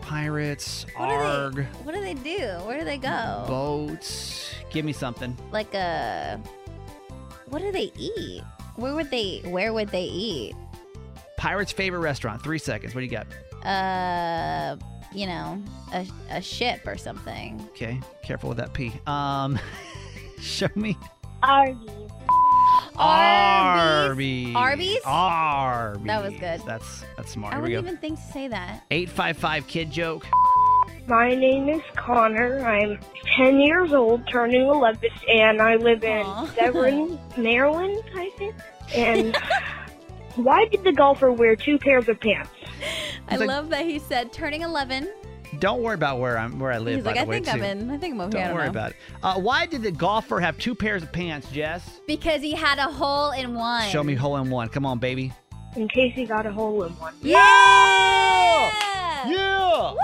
Pirates, 0.00 0.84
What 0.96 1.08
do 1.08 1.14
arg, 1.14 1.54
they? 1.56 1.62
What 1.82 1.94
do 1.94 2.00
they 2.00 2.14
do? 2.14 2.46
Where 2.66 2.78
do 2.78 2.84
they 2.84 2.98
go? 2.98 3.44
boats. 3.48 4.54
Give 4.70 4.84
me 4.84 4.92
something. 4.92 5.36
like 5.52 5.72
a 5.74 6.40
what 7.46 7.60
do 7.62 7.70
they 7.70 7.92
eat 7.98 8.42
where 8.76 8.94
would 8.94 9.10
they 9.10 9.40
where 9.44 9.72
would 9.72 9.88
they 9.90 10.04
eat 10.04 10.54
Pirate's 11.36 11.72
favorite 11.72 12.00
restaurant. 12.00 12.42
Three 12.42 12.58
seconds. 12.58 12.94
What 12.94 13.00
do 13.02 13.06
you 13.06 13.10
got? 13.10 13.26
uh 13.66 14.76
you 15.14 15.26
know 15.26 15.62
a, 15.92 16.06
a 16.30 16.42
ship 16.42 16.80
or 16.86 16.96
something 16.96 17.60
Okay, 17.70 18.00
careful 18.22 18.48
with 18.50 18.58
that 18.58 18.72
P. 18.72 18.92
Um, 19.06 19.58
show 20.40 20.68
me. 20.74 20.96
Arby's. 21.42 21.78
Arby's. 22.96 24.54
Arby's? 24.56 25.00
Arby's. 25.04 26.06
That 26.06 26.22
was 26.22 26.32
good. 26.34 26.60
That's 26.66 27.04
that's 27.16 27.32
smart. 27.32 27.54
i 27.54 27.56
Here 27.56 27.64
we 27.64 27.70
wouldn't 27.76 27.84
go. 27.86 27.88
even 27.90 28.00
think 28.00 28.18
to 28.26 28.32
say 28.32 28.48
that 28.48 28.84
855 28.90 29.66
kid 29.66 29.90
joke. 29.90 30.26
My 31.06 31.34
name 31.34 31.68
is 31.68 31.82
Connor. 31.96 32.60
I'm 32.60 32.98
10 33.36 33.60
years 33.60 33.92
old, 33.92 34.26
turning 34.26 34.62
11, 34.62 35.10
and 35.28 35.60
I 35.60 35.76
live 35.76 36.02
in 36.02 36.24
Aw. 36.24 36.46
Severn, 36.54 37.18
Maryland, 37.36 38.02
I 38.14 38.30
think. 38.38 38.54
And 38.94 39.36
why 40.36 40.64
did 40.66 40.82
the 40.82 40.92
golfer 40.92 41.30
wear 41.30 41.56
two 41.56 41.78
pairs 41.78 42.08
of 42.08 42.18
pants? 42.20 42.50
I 43.28 43.36
like- 43.36 43.48
love 43.48 43.68
that 43.70 43.84
he 43.84 43.98
said 43.98 44.32
turning 44.32 44.62
11 44.62 45.08
Don't 45.60 45.82
worry 45.82 45.94
about 45.94 46.18
where 46.18 46.36
I'm 46.36 46.58
where 46.58 46.72
I 46.72 46.78
live. 46.78 46.96
he's 46.96 47.04
by 47.04 47.10
like 47.10 47.16
the 47.20 47.22
i 47.22 47.24
way, 47.26 47.40
think 47.40 47.48
i'm 47.54 47.62
in 47.62 47.90
i 47.90 47.96
think 47.98 48.14
i'm 48.14 48.20
okay 48.22 48.38
I 48.38 48.40
Don't 48.42 48.48
don't 48.48 48.54
worry 48.56 48.64
know. 48.64 48.70
about 48.70 48.90
it. 48.90 48.96
Uh, 49.22 49.34
why 49.40 49.66
did 49.66 49.82
the 49.82 49.90
golfer 49.92 50.40
have 50.40 50.58
two 50.58 50.74
pairs 50.74 51.02
of 51.02 51.12
pants, 51.12 51.48
Jess? 51.50 52.00
because 52.06 52.40
he 52.42 52.52
had 52.52 52.78
a 52.78 52.90
hole 52.90 53.30
in 53.32 53.54
one 53.54 53.88
Show 53.88 54.02
me 54.02 54.14
hole 54.14 54.36
in 54.38 54.50
one. 54.50 54.68
Come 54.68 54.84
on, 54.86 54.98
baby. 54.98 55.32
In 55.76 55.88
case 55.88 56.12
he 56.14 56.24
got 56.24 56.44
a 56.46 56.52
hole 56.52 56.82
in 56.84 56.92
one. 56.94 57.14
yeah 57.22 58.70
Yeah. 59.26 59.90
Woo! 59.92 59.98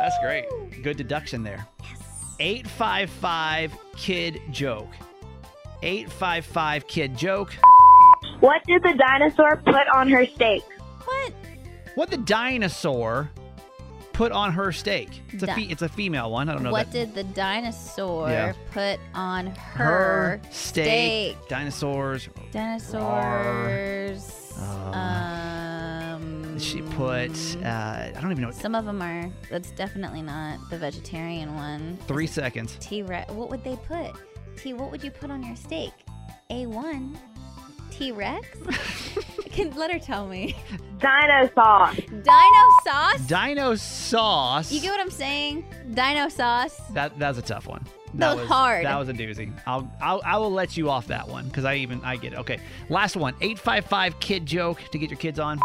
That's 0.00 0.14
great. 0.22 0.44
Good 0.82 0.96
deduction 0.96 1.42
there. 1.42 1.66
Yes. 1.82 2.34
855 2.40 3.72
kid 3.96 4.40
joke. 4.50 4.88
855 5.82 6.86
kid 6.86 7.16
joke. 7.16 7.52
What 8.40 8.62
did 8.66 8.82
the 8.82 8.92
dinosaur 8.94 9.56
put 9.64 9.88
on 9.94 10.08
her 10.10 10.26
steak? 10.26 10.62
what 11.04 11.32
What 11.96 12.10
the 12.10 12.18
dinosaur 12.18 13.30
put 14.12 14.30
on 14.32 14.52
her 14.52 14.70
steak? 14.70 15.22
It's 15.32 15.42
a 15.42 15.46
fe- 15.48 15.66
it's 15.70 15.82
a 15.82 15.88
female 15.88 16.30
one. 16.30 16.48
I 16.48 16.52
don't 16.54 16.62
know 16.62 16.70
what 16.70 16.92
that. 16.92 16.92
did 16.92 17.14
the 17.14 17.24
dinosaur 17.34 18.30
Yeah. 18.30 18.52
put 18.72 19.00
on 19.14 19.46
her, 19.48 20.40
steak? 20.50 21.36
Dinosaurs. 21.48 22.28
Dinosaurs. 22.52 24.32
Um, 24.58 24.94
Um, 24.94 26.58
She 26.58 26.80
put. 26.82 27.30
Uh, 27.62 27.66
I 28.14 28.18
don't 28.20 28.30
even 28.30 28.42
know. 28.44 28.50
Some 28.50 28.74
of 28.74 28.84
them 28.86 29.02
are. 29.02 29.28
That's 29.50 29.70
definitely 29.72 30.22
not 30.22 30.58
the 30.70 30.78
vegetarian 30.78 31.54
one. 31.54 31.98
Three 32.06 32.26
seconds. 32.26 32.76
T 32.80 33.02
Rex. 33.02 33.30
What 33.32 33.50
would 33.50 33.62
they 33.64 33.76
put? 33.76 34.12
T. 34.56 34.72
What 34.72 34.90
would 34.90 35.02
you 35.04 35.10
put 35.10 35.30
on 35.30 35.42
your 35.42 35.56
steak? 35.56 35.92
A 36.50 36.64
one. 36.66 37.18
T 37.90 38.12
Rex. 38.12 38.46
Can 39.56 39.74
let 39.74 39.90
her 39.90 39.98
tell 39.98 40.26
me. 40.26 40.54
Dino 40.98 41.50
sauce. 41.54 41.96
Dino 41.96 42.64
sauce. 42.84 43.26
Dino 43.26 43.74
sauce. 43.74 44.70
you 44.70 44.82
get 44.82 44.90
what 44.90 45.00
I'm 45.00 45.10
saying? 45.10 45.64
Dino 45.94 46.28
sauce. 46.28 46.76
that. 46.90 47.18
That's 47.18 47.38
a 47.38 47.42
tough 47.42 47.66
one. 47.66 47.82
That 48.12 48.36
was 48.36 48.46
hard. 48.46 48.84
That 48.84 48.98
was 48.98 49.08
a 49.08 49.14
doozy. 49.14 49.50
I'll, 49.66 49.90
I'll 49.98 50.20
I 50.26 50.36
will 50.36 50.52
let 50.52 50.76
you 50.76 50.90
off 50.90 51.06
that 51.06 51.26
one 51.26 51.46
because 51.46 51.64
I 51.64 51.76
even 51.76 52.04
I 52.04 52.16
get 52.16 52.34
it. 52.34 52.38
Okay, 52.40 52.60
last 52.90 53.16
one. 53.16 53.34
Eight 53.40 53.58
five 53.58 53.86
five 53.86 54.20
kid 54.20 54.44
joke 54.44 54.82
to 54.92 54.98
get 54.98 55.08
your 55.08 55.18
kids 55.18 55.38
on. 55.38 55.58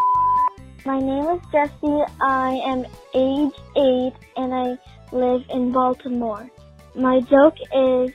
My 0.86 0.98
name 0.98 1.28
is 1.28 1.42
Jesse. 1.52 2.02
I 2.22 2.62
am 2.64 2.86
age 3.14 3.52
eight 3.76 4.14
and 4.38 4.54
I 4.54 4.78
live 5.14 5.42
in 5.50 5.70
Baltimore. 5.70 6.50
My 6.94 7.20
joke 7.20 7.56
is 7.74 8.10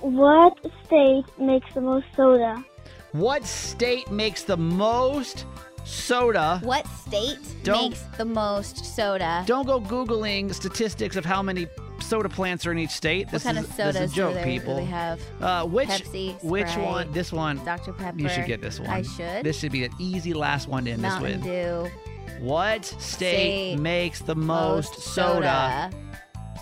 what 0.00 0.58
state 0.86 1.24
makes 1.38 1.72
the 1.72 1.82
most 1.82 2.06
soda? 2.16 2.64
What 3.12 3.44
state 3.44 4.10
makes 4.10 4.42
the 4.42 4.56
most 4.56 5.46
soda? 5.84 6.60
What 6.62 6.86
state 6.86 7.38
Don't- 7.62 7.90
makes 7.90 8.02
the 8.18 8.24
most 8.24 8.84
soda? 8.84 9.42
Don't 9.46 9.66
go 9.66 9.80
googling 9.80 10.52
statistics 10.54 11.16
of 11.16 11.24
how 11.24 11.42
many 11.42 11.66
soda 12.00 12.28
plants 12.28 12.66
are 12.66 12.72
in 12.72 12.78
each 12.78 12.90
state. 12.90 13.26
what 13.26 13.32
This 13.32 13.42
kind 13.44 13.58
is, 13.58 13.64
of 13.64 13.76
this 13.76 13.86
is 13.88 13.94
sodas 13.94 14.12
a 14.12 14.14
joke, 14.14 14.34
do, 14.34 14.38
they, 14.40 14.44
people. 14.44 14.74
do 14.76 14.80
they 14.82 14.86
have? 14.86 15.20
Uh, 15.40 15.64
which 15.66 15.88
Pepsi, 15.88 16.42
which 16.44 16.68
Sprite, 16.68 16.86
one? 16.86 17.12
This 17.12 17.32
one. 17.32 17.64
Dr. 17.64 17.92
Pepper. 17.92 18.18
You 18.18 18.28
should 18.28 18.46
get 18.46 18.60
this 18.60 18.78
one. 18.78 18.90
I 18.90 19.02
should. 19.02 19.44
This 19.44 19.58
should 19.58 19.72
be 19.72 19.84
an 19.84 19.92
easy 19.98 20.34
last 20.34 20.68
one 20.68 20.84
to 20.84 20.90
end 20.92 21.02
Mountain 21.02 21.40
this 21.40 21.44
with. 21.44 21.90
Dew. 21.90 21.90
What 22.40 22.84
state, 22.84 23.00
State 23.00 23.78
makes 23.80 24.20
the 24.20 24.34
most, 24.36 24.94
soda? 25.00 25.90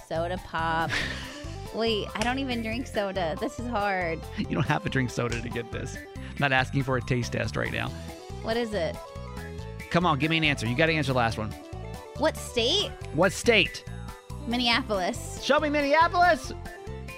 Soda 0.09 0.39
pop. 0.47 0.91
Wait, 1.75 2.07
I 2.15 2.21
don't 2.23 2.39
even 2.39 2.63
drink 2.63 2.87
soda. 2.87 3.37
This 3.39 3.59
is 3.61 3.67
hard. 3.69 4.21
You 4.39 4.47
don't 4.47 4.67
have 4.67 4.83
to 4.85 4.89
drink 4.89 5.11
soda 5.11 5.39
to 5.43 5.49
get 5.51 5.71
this. 5.71 5.99
I'm 6.37 6.41
not 6.41 6.53
asking 6.53 6.83
for 6.83 6.97
a 6.99 7.03
taste 7.03 7.33
test 7.33 7.57
right 7.57 7.73
now. 7.73 7.89
What 8.43 8.57
is 8.59 8.75
it? 8.75 8.95
Come 9.91 10.05
on, 10.05 10.19
give 10.19 10.31
me 10.31 10.37
an 10.37 10.45
answer. 10.45 10.67
You 10.67 10.77
got 10.77 10.87
to 10.87 10.93
answer 10.93 11.13
the 11.13 11.19
last 11.19 11.39
one. 11.39 11.51
What 12.19 12.37
state? 12.37 12.91
What 13.15 13.33
state? 13.33 13.85
Minneapolis. 14.47 15.43
Show 15.43 15.59
me 15.61 15.71
Minneapolis. 15.71 16.53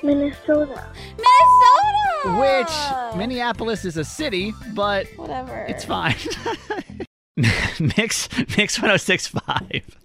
Minnesota. 0.02 0.90
Minnesota. 1.16 2.38
Which 2.38 3.18
Minneapolis 3.18 3.84
is 3.84 3.96
a 3.96 4.04
city, 4.04 4.54
but 4.74 5.06
Whatever. 5.16 5.66
it's 5.68 5.84
fine. 5.84 6.14
mix 7.36 8.28
Mix 8.56 8.80
1065. 8.80 9.96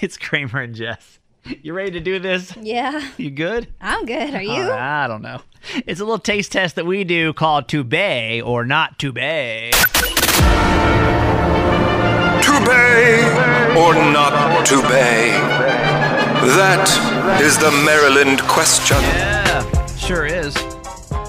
It's 0.00 0.16
Kramer 0.18 0.60
and 0.60 0.74
Jess. 0.74 1.17
You 1.62 1.72
ready 1.72 1.92
to 1.92 2.00
do 2.00 2.18
this? 2.18 2.54
Yeah, 2.56 3.00
You 3.16 3.30
good? 3.30 3.68
I'm 3.80 4.04
good. 4.04 4.34
Are 4.34 4.42
you? 4.42 4.62
All 4.62 4.70
right, 4.70 5.04
I 5.04 5.06
don't 5.06 5.22
know. 5.22 5.40
It's 5.86 6.00
a 6.00 6.04
little 6.04 6.18
taste 6.18 6.52
test 6.52 6.74
that 6.76 6.84
we 6.86 7.04
do 7.04 7.32
called 7.32 7.68
to 7.68 7.84
bay 7.84 8.40
or 8.40 8.64
not 8.64 8.98
to 9.00 9.12
bay. 9.12 9.70
To 12.42 12.64
bay 12.66 13.22
or 13.76 13.94
not 13.94 14.66
to 14.66 14.82
bay? 14.82 15.30
That 16.56 17.38
is 17.42 17.56
the 17.58 17.70
Maryland 17.84 18.40
question. 18.42 18.96
Yeah, 19.00 19.86
sure 19.96 20.26
is. 20.26 20.56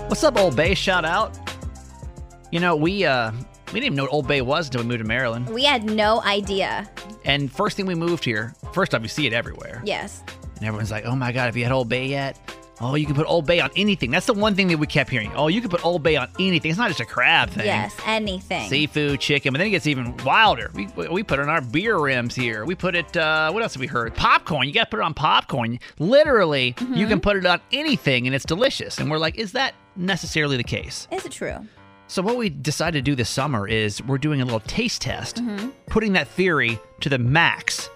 What's 0.08 0.24
up, 0.24 0.38
Old 0.38 0.56
Bay? 0.56 0.74
Shout 0.76 1.06
out. 1.06 1.38
You 2.52 2.60
know, 2.60 2.76
we 2.76 3.06
uh 3.06 3.32
we 3.74 3.80
didn't 3.80 3.86
even 3.86 3.96
know 3.96 4.04
what 4.04 4.14
Old 4.14 4.28
Bay 4.28 4.42
was 4.42 4.68
until 4.68 4.82
we 4.82 4.88
moved 4.88 5.00
to 5.00 5.08
Maryland. 5.08 5.48
We 5.50 5.64
had 5.64 5.84
no 5.86 6.22
idea. 6.24 6.90
And 7.26 7.52
first 7.52 7.78
thing 7.78 7.86
we 7.86 7.96
moved 7.96 8.24
here, 8.26 8.54
first 8.74 8.94
off, 8.96 9.02
you 9.02 9.08
see 9.08 9.28
it 9.28 9.34
everywhere. 9.34 9.82
Yes. 9.86 10.24
And 10.58 10.66
everyone's 10.66 10.92
like, 10.92 11.06
oh 11.06 11.16
my 11.16 11.32
God, 11.32 11.46
have 11.46 11.56
you 11.58 11.64
had 11.64 11.72
Old 11.72 11.88
Bay 11.90 12.08
yet? 12.08 12.38
Oh, 12.82 12.96
you 12.96 13.06
can 13.06 13.14
put 13.14 13.28
Old 13.28 13.46
Bay 13.46 13.60
on 13.60 13.70
anything. 13.76 14.10
That's 14.10 14.26
the 14.26 14.34
one 14.34 14.56
thing 14.56 14.70
that 14.70 14.78
we 14.78 14.88
kept 14.88 15.10
hearing. 15.10 15.32
Oh, 15.36 15.50
you 15.50 15.60
can 15.60 15.70
put 15.70 15.84
Old 15.86 16.02
Bay 16.02 16.16
on 16.16 16.30
anything. 16.40 16.72
It's 16.72 16.78
not 16.80 16.88
just 16.88 17.02
a 17.02 17.06
crab 17.06 17.50
thing. 17.50 17.66
Yes, 17.66 17.94
anything. 18.06 18.70
Seafood, 18.70 19.20
chicken, 19.20 19.52
but 19.52 19.58
then 19.58 19.68
it 19.68 19.72
gets 19.72 19.86
even 19.86 20.16
wilder. 20.24 20.72
We, 20.74 20.88
we 21.12 21.22
put 21.24 21.40
it 21.40 21.42
on 21.42 21.50
our 21.50 21.60
beer 21.60 22.00
rims 22.00 22.34
here. 22.36 22.64
We 22.64 22.76
put 22.76 22.96
it, 22.96 23.18
uh, 23.18 23.52
what 23.52 23.64
else 23.64 23.74
have 23.74 23.82
we 23.82 23.88
heard? 23.88 24.16
Popcorn. 24.16 24.66
You 24.66 24.74
got 24.74 24.86
to 24.86 24.90
put 24.92 25.02
it 25.02 25.04
on 25.04 25.14
popcorn. 25.14 25.78
Literally, 26.00 26.68
you 26.80 26.86
Mm-hmm. 26.86 27.08
can 27.10 27.20
put 27.20 27.36
it 27.36 27.46
on 27.46 27.60
anything 27.74 28.28
and 28.28 28.34
it's 28.36 28.46
delicious. 28.46 28.98
And 28.98 29.12
we're 29.12 29.18
like, 29.18 29.38
is 29.38 29.52
that 29.52 29.76
necessarily 29.98 30.56
the 30.56 30.64
case? 30.64 31.08
Is 31.12 31.26
it 31.26 31.34
true? 31.34 31.58
So, 32.10 32.24
what 32.24 32.38
we 32.38 32.50
decided 32.50 33.06
to 33.06 33.12
do 33.12 33.16
this 33.16 33.30
summer 33.30 33.68
is 33.68 34.02
we're 34.04 34.18
doing 34.18 34.42
a 34.42 34.44
little 34.44 34.62
taste 34.62 35.04
test, 35.04 35.36
Mhm. 35.46 35.72
putting 35.86 36.14
that 36.14 36.28
theory 36.28 36.80
to 37.02 37.10
the 37.10 37.20
max. 37.20 37.88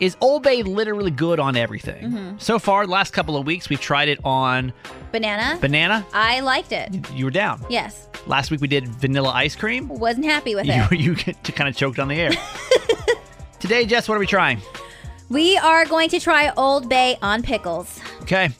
Is 0.00 0.18
Old 0.20 0.42
Bay 0.42 0.62
literally 0.62 1.10
good 1.10 1.40
on 1.40 1.56
everything? 1.56 2.10
Mhm. 2.12 2.42
So 2.42 2.58
far, 2.58 2.84
the 2.84 2.92
last 2.92 3.14
couple 3.14 3.38
of 3.38 3.46
weeks, 3.46 3.70
we've 3.70 3.80
tried 3.80 4.08
it 4.10 4.18
on 4.22 4.74
Banana? 5.12 5.56
banana. 5.62 6.04
I 6.12 6.40
liked 6.40 6.72
it. 6.72 6.94
You 7.14 7.24
were 7.24 7.30
down. 7.30 7.64
Yes. 7.70 8.06
Last 8.26 8.50
week, 8.50 8.60
we 8.60 8.68
did 8.68 8.86
vanilla 8.86 9.30
ice 9.30 9.56
cream. 9.56 9.88
Wasn't 9.88 10.26
happy 10.26 10.54
with 10.54 10.66
You, 10.66 10.82
it. 10.90 11.00
you 11.00 11.14
kind 11.54 11.68
of 11.70 11.74
choked 11.74 11.98
on 11.98 12.08
the 12.08 12.16
air. 12.20 12.32
Today, 13.60 13.86
Jess, 13.86 14.08
what 14.10 14.16
are 14.16 14.20
we 14.20 14.26
trying? 14.26 14.60
We 15.30 15.56
are 15.56 15.86
going 15.86 16.10
to 16.10 16.20
try 16.20 16.52
Old 16.54 16.90
Bay 16.90 17.16
on 17.22 17.42
pickles. 17.42 17.98
Okay. 18.22 18.50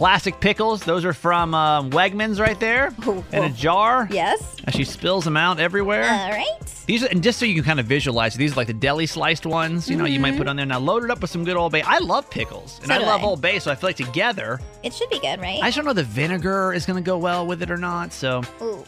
Classic 0.00 0.40
pickles. 0.40 0.82
Those 0.82 1.04
are 1.04 1.12
from 1.12 1.52
um, 1.54 1.90
Wegmans 1.90 2.40
right 2.40 2.58
there 2.58 2.90
in 3.34 3.44
a 3.44 3.50
jar. 3.50 4.08
Yes. 4.10 4.56
As 4.64 4.72
she 4.74 4.82
spills 4.84 5.24
them 5.26 5.36
out 5.36 5.60
everywhere. 5.60 6.04
All 6.04 6.30
right. 6.30 6.48
These 6.86 7.04
are, 7.04 7.08
and 7.08 7.22
just 7.22 7.38
so 7.38 7.44
you 7.44 7.54
can 7.56 7.64
kind 7.64 7.80
of 7.80 7.84
visualize, 7.84 8.32
these 8.34 8.52
are 8.52 8.56
like 8.56 8.66
the 8.68 8.72
deli 8.72 9.04
sliced 9.04 9.44
ones. 9.44 9.90
You 9.90 9.96
know, 9.96 10.06
you 10.06 10.18
might 10.18 10.32
Mhm. 10.32 10.38
put 10.38 10.48
on 10.48 10.56
there. 10.56 10.64
Now 10.64 10.78
load 10.78 11.04
it 11.04 11.10
up 11.10 11.20
with 11.20 11.30
some 11.30 11.44
good 11.44 11.58
Old 11.58 11.72
Bay. 11.72 11.82
I 11.82 11.98
love 11.98 12.30
pickles, 12.30 12.78
and 12.78 12.88
So 12.88 12.94
I 12.94 12.96
love 12.96 13.20
I. 13.20 13.24
Old 13.24 13.42
Bay, 13.42 13.58
so 13.58 13.70
I 13.70 13.74
feel 13.74 13.88
like 13.90 13.96
together, 13.96 14.58
It 14.82 14.94
should 14.94 15.10
be 15.10 15.18
good, 15.20 15.38
right? 15.38 15.60
I 15.62 15.66
just 15.66 15.76
don't 15.76 15.84
know 15.84 15.92
the 15.92 16.02
vinegar 16.02 16.72
is 16.72 16.86
going 16.86 16.96
to 16.96 17.06
go 17.06 17.18
well 17.18 17.46
with 17.46 17.60
it 17.62 17.70
or 17.70 17.76
not. 17.76 18.14
So 18.14 18.40
Ooh. 18.62 18.82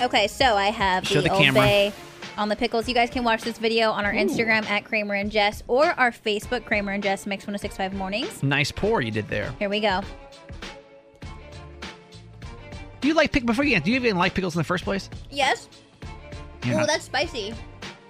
Okay, 0.00 0.26
so 0.26 0.56
I 0.56 0.72
have 0.72 1.06
Show 1.06 1.20
the, 1.20 1.28
the 1.28 1.34
Old 1.34 1.40
camera. 1.44 1.62
Bay 1.62 1.92
on 2.36 2.48
the 2.48 2.56
pickles. 2.56 2.88
You 2.88 2.94
guys 2.94 3.10
can 3.10 3.22
watch 3.22 3.42
this 3.42 3.58
video 3.58 3.90
on 3.92 4.04
our 4.04 4.12
Instagram 4.12 4.68
at 4.68 4.84
Kramer 4.84 5.14
and 5.14 5.30
Jess 5.30 5.62
or 5.68 5.84
our 6.00 6.10
Facebook 6.10 6.64
Kramer 6.64 6.90
and 6.90 7.00
Jess 7.02 7.26
Mix 7.26 7.44
1065 7.46 7.92
Mornings. 7.94 8.42
nice 8.42 8.72
pour 8.72 9.00
you 9.02 9.12
did 9.12 9.28
there. 9.28 9.54
Here 9.60 9.68
we 9.68 9.78
go. 9.78 10.00
Do 13.02 13.08
you 13.08 13.14
like 13.14 13.32
pick 13.32 13.44
before 13.44 13.64
you? 13.64 13.78
Do 13.80 13.90
you 13.90 13.96
even 13.96 14.16
like 14.16 14.32
pickles 14.32 14.54
in 14.54 14.58
the 14.60 14.64
first 14.64 14.84
place? 14.84 15.10
Yes. 15.30 15.68
You're 16.64 16.76
Ooh, 16.76 16.78
not- 16.78 16.86
that's 16.88 17.04
spicy. 17.04 17.52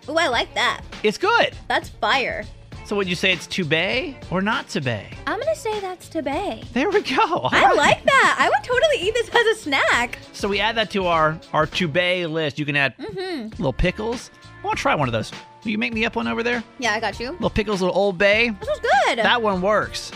Oh, 0.06 0.16
I 0.16 0.28
like 0.28 0.52
that. 0.54 0.82
It's 1.02 1.18
good. 1.18 1.54
That's 1.68 1.88
fire. 1.88 2.44
So 2.84 2.96
would 2.96 3.08
you 3.08 3.14
say 3.14 3.32
it's 3.32 3.46
to 3.46 3.64
bay 3.64 4.16
or 4.30 4.42
not 4.42 4.68
to 4.70 4.80
bay? 4.80 5.06
I'm 5.26 5.38
gonna 5.38 5.54
say 5.56 5.80
that's 5.80 6.08
to 6.10 6.22
bay. 6.22 6.62
There 6.72 6.90
we 6.90 7.00
go. 7.00 7.16
I 7.50 7.72
like 7.74 8.04
that. 8.04 8.36
I 8.38 8.48
would 8.48 8.64
totally 8.64 9.08
eat 9.08 9.14
this 9.14 9.28
as 9.28 9.46
a 9.46 9.54
snack. 9.54 10.18
So 10.32 10.48
we 10.48 10.60
add 10.60 10.76
that 10.76 10.90
to 10.90 11.06
our 11.06 11.38
our 11.52 11.66
to 11.66 11.88
bay 11.88 12.26
list. 12.26 12.58
You 12.58 12.66
can 12.66 12.76
add 12.76 12.96
Mm-hmm. 12.98 13.48
little 13.50 13.72
pickles. 13.72 14.30
I 14.62 14.66
want 14.66 14.76
to 14.78 14.82
try 14.82 14.94
one 14.94 15.08
of 15.08 15.12
those. 15.12 15.32
Will 15.64 15.70
you 15.70 15.78
make 15.78 15.92
me 15.94 16.04
up 16.04 16.16
one 16.16 16.26
over 16.28 16.42
there? 16.42 16.62
Yeah, 16.78 16.92
I 16.92 17.00
got 17.00 17.18
you. 17.18 17.30
Little 17.32 17.50
pickles, 17.50 17.80
little 17.80 17.96
Old 17.96 18.18
Bay. 18.18 18.50
This 18.60 18.68
was 18.68 18.80
good. 18.80 19.18
That 19.18 19.40
one 19.42 19.62
works. 19.62 20.11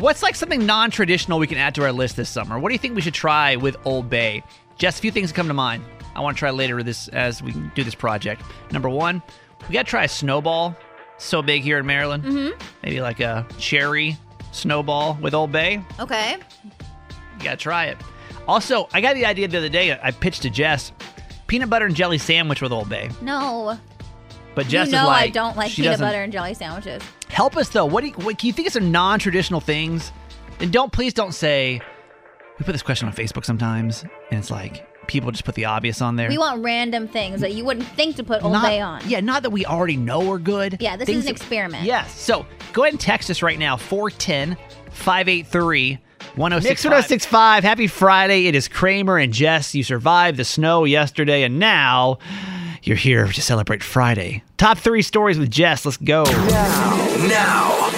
What's 0.00 0.22
like 0.22 0.34
something 0.34 0.64
non-traditional 0.64 1.38
we 1.38 1.46
can 1.46 1.58
add 1.58 1.74
to 1.74 1.82
our 1.84 1.92
list 1.92 2.16
this 2.16 2.30
summer? 2.30 2.58
What 2.58 2.70
do 2.70 2.74
you 2.74 2.78
think 2.78 2.94
we 2.94 3.02
should 3.02 3.12
try 3.12 3.56
with 3.56 3.76
Old 3.84 4.08
Bay? 4.08 4.42
Just 4.78 4.98
a 4.98 5.02
few 5.02 5.10
things 5.10 5.28
that 5.30 5.34
come 5.36 5.46
to 5.48 5.52
mind. 5.54 5.84
I 6.16 6.20
want 6.20 6.36
to 6.36 6.38
try 6.38 6.48
later 6.48 6.82
this 6.82 7.08
as 7.08 7.42
we 7.42 7.52
do 7.74 7.84
this 7.84 7.94
project. 7.94 8.40
Number 8.72 8.88
one, 8.88 9.22
we 9.68 9.74
got 9.74 9.84
to 9.84 9.90
try 9.90 10.04
a 10.04 10.08
snowball. 10.08 10.74
So 11.18 11.42
big 11.42 11.60
here 11.62 11.76
in 11.76 11.84
Maryland. 11.84 12.24
Mhm. 12.24 12.52
Maybe 12.82 13.02
like 13.02 13.20
a 13.20 13.46
cherry 13.58 14.16
snowball 14.52 15.18
with 15.20 15.34
Old 15.34 15.52
Bay. 15.52 15.82
Okay. 15.98 16.36
You 16.64 17.44
gotta 17.44 17.58
try 17.58 17.86
it. 17.86 17.98
Also, 18.48 18.88
I 18.94 19.02
got 19.02 19.16
the 19.16 19.26
idea 19.26 19.48
the 19.48 19.58
other 19.58 19.68
day. 19.68 19.98
I 20.02 20.12
pitched 20.12 20.40
to 20.42 20.50
Jess 20.50 20.92
peanut 21.46 21.68
butter 21.68 21.84
and 21.84 21.94
jelly 21.94 22.16
sandwich 22.16 22.62
with 22.62 22.72
Old 22.72 22.88
Bay. 22.88 23.10
No. 23.20 23.78
But 24.54 24.66
Jess 24.66 24.86
you 24.86 24.92
know 24.92 25.02
is 25.02 25.06
like, 25.08 25.24
I 25.24 25.28
don't 25.28 25.58
like 25.58 25.72
peanut 25.72 26.00
butter 26.00 26.22
and 26.22 26.32
jelly 26.32 26.54
sandwiches. 26.54 27.02
Help 27.30 27.56
us 27.56 27.68
though. 27.68 27.86
What 27.86 28.02
do 28.02 28.08
you, 28.08 28.14
what, 28.14 28.38
can 28.38 28.46
you 28.48 28.52
think 28.52 28.66
of 28.68 28.72
some 28.72 28.90
non-traditional 28.92 29.60
things? 29.60 30.12
And 30.60 30.72
don't 30.72 30.92
please 30.92 31.14
don't 31.14 31.32
say. 31.32 31.80
We 32.58 32.64
put 32.64 32.72
this 32.72 32.82
question 32.82 33.08
on 33.08 33.14
Facebook 33.14 33.46
sometimes, 33.46 34.02
and 34.30 34.38
it's 34.38 34.50
like 34.50 34.86
people 35.06 35.30
just 35.30 35.44
put 35.44 35.54
the 35.54 35.64
obvious 35.64 36.02
on 36.02 36.16
there. 36.16 36.28
We 36.28 36.36
want 36.36 36.62
random 36.62 37.08
things 37.08 37.40
that 37.40 37.54
you 37.54 37.64
wouldn't 37.64 37.86
think 37.88 38.16
to 38.16 38.22
put 38.24 38.42
Old 38.44 38.52
not, 38.52 38.64
Bay 38.64 38.80
on. 38.80 39.00
Yeah, 39.08 39.20
not 39.20 39.42
that 39.44 39.50
we 39.50 39.64
already 39.64 39.96
know 39.96 40.30
are 40.30 40.38
good. 40.38 40.76
Yeah, 40.78 40.96
this 40.96 41.06
Things 41.06 41.20
is 41.20 41.24
an 41.24 41.34
that- 41.34 41.40
experiment. 41.40 41.84
Yes. 41.84 42.20
So 42.20 42.44
go 42.74 42.82
ahead 42.82 42.92
and 42.92 43.00
text 43.00 43.30
us 43.30 43.42
right 43.42 43.58
now 43.58 43.76
410 43.78 44.58
583 44.90 45.98
1065. 46.36 46.70
Mix 46.70 46.84
1065. 46.84 47.64
Happy 47.64 47.86
Friday. 47.86 48.46
It 48.46 48.54
is 48.54 48.68
Kramer 48.68 49.16
and 49.18 49.32
Jess. 49.32 49.74
You 49.74 49.82
survived 49.82 50.36
the 50.36 50.44
snow 50.44 50.84
yesterday, 50.84 51.44
and 51.44 51.58
now 51.58 52.18
you're 52.82 52.96
here 52.96 53.26
to 53.26 53.42
celebrate 53.42 53.82
Friday. 53.82 54.42
Top 54.56 54.78
three 54.78 55.02
stories 55.02 55.38
with 55.38 55.50
Jess. 55.50 55.84
Let's 55.84 55.96
go. 55.96 56.24
Now, 56.24 57.26
Now. 57.28 57.90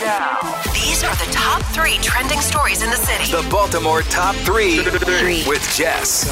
These 0.73 1.05
are 1.05 1.15
the 1.17 1.33
top 1.33 1.63
three 1.75 1.99
trending 2.03 2.41
stories 2.41 2.83
in 2.83 2.91
the 2.91 2.97
city. 2.97 3.31
the 3.31 3.49
Baltimore 3.51 4.03
top 4.03 4.35
three, 4.37 4.79
with 5.47 5.63
Jess. 5.77 6.27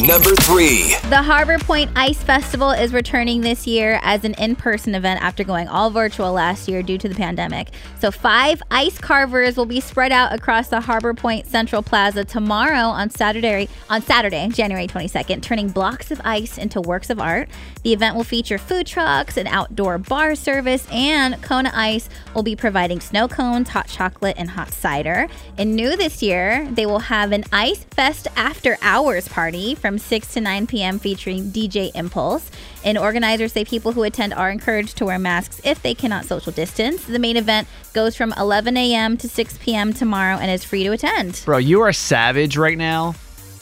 Number 0.00 0.34
three. 0.36 0.94
The 1.10 1.22
Harbor 1.22 1.58
Point 1.58 1.90
Ice 1.94 2.22
Festival 2.22 2.70
is 2.70 2.94
returning 2.94 3.42
this 3.42 3.66
year 3.66 4.00
as 4.02 4.24
an 4.24 4.32
in 4.34 4.56
person 4.56 4.94
event 4.94 5.22
after 5.22 5.44
going 5.44 5.68
all 5.68 5.90
virtual 5.90 6.32
last 6.32 6.68
year 6.68 6.82
due 6.82 6.96
to 6.96 7.08
the 7.08 7.14
pandemic. 7.14 7.68
So, 7.98 8.10
five 8.10 8.62
ice 8.70 8.96
carvers 8.98 9.58
will 9.58 9.66
be 9.66 9.80
spread 9.80 10.10
out 10.10 10.32
across 10.32 10.68
the 10.68 10.80
Harbor 10.80 11.12
Point 11.12 11.46
Central 11.46 11.82
Plaza 11.82 12.24
tomorrow 12.24 12.88
on 12.88 13.10
Saturday, 13.10 13.68
on 13.90 14.00
Saturday, 14.00 14.48
January 14.48 14.86
22nd, 14.86 15.42
turning 15.42 15.68
blocks 15.68 16.10
of 16.10 16.20
ice 16.24 16.56
into 16.56 16.80
works 16.80 17.10
of 17.10 17.20
art. 17.20 17.50
The 17.82 17.92
event 17.92 18.14
will 18.14 18.24
feature 18.24 18.58
food 18.58 18.86
trucks, 18.86 19.36
an 19.36 19.46
outdoor 19.46 19.98
bar 19.98 20.34
service, 20.34 20.86
and 20.92 21.42
Kona 21.42 21.70
Ice 21.74 22.08
will 22.34 22.42
be 22.42 22.54
providing 22.54 23.00
snow 23.00 23.26
cones, 23.26 23.70
hot 23.70 23.88
chocolate, 23.88 24.36
and 24.38 24.50
hot 24.50 24.70
cider. 24.72 25.28
And 25.56 25.74
new 25.74 25.96
this 25.96 26.22
year, 26.22 26.68
they 26.70 26.84
will 26.84 26.98
have 26.98 27.32
an 27.32 27.44
Ice 27.52 27.84
Fest 27.84 28.28
after 28.36 28.76
hours 28.82 29.28
party 29.28 29.74
from 29.74 29.98
6 29.98 30.34
to 30.34 30.40
9 30.40 30.66
p.m. 30.66 30.98
featuring 30.98 31.50
DJ 31.50 31.90
Impulse. 31.94 32.50
And 32.84 32.98
organizers 32.98 33.52
say 33.52 33.64
people 33.64 33.92
who 33.92 34.02
attend 34.02 34.34
are 34.34 34.50
encouraged 34.50 34.98
to 34.98 35.06
wear 35.06 35.18
masks 35.18 35.60
if 35.64 35.82
they 35.82 35.94
cannot 35.94 36.26
social 36.26 36.52
distance. 36.52 37.04
The 37.04 37.18
main 37.18 37.36
event 37.36 37.66
goes 37.92 38.16
from 38.16 38.34
11 38.36 38.76
a.m. 38.76 39.16
to 39.16 39.28
6 39.28 39.58
p.m. 39.58 39.92
tomorrow 39.92 40.36
and 40.36 40.50
is 40.50 40.64
free 40.64 40.84
to 40.84 40.92
attend. 40.92 41.42
Bro, 41.44 41.58
you 41.58 41.80
are 41.80 41.92
savage 41.92 42.56
right 42.56 42.76
now 42.76 43.14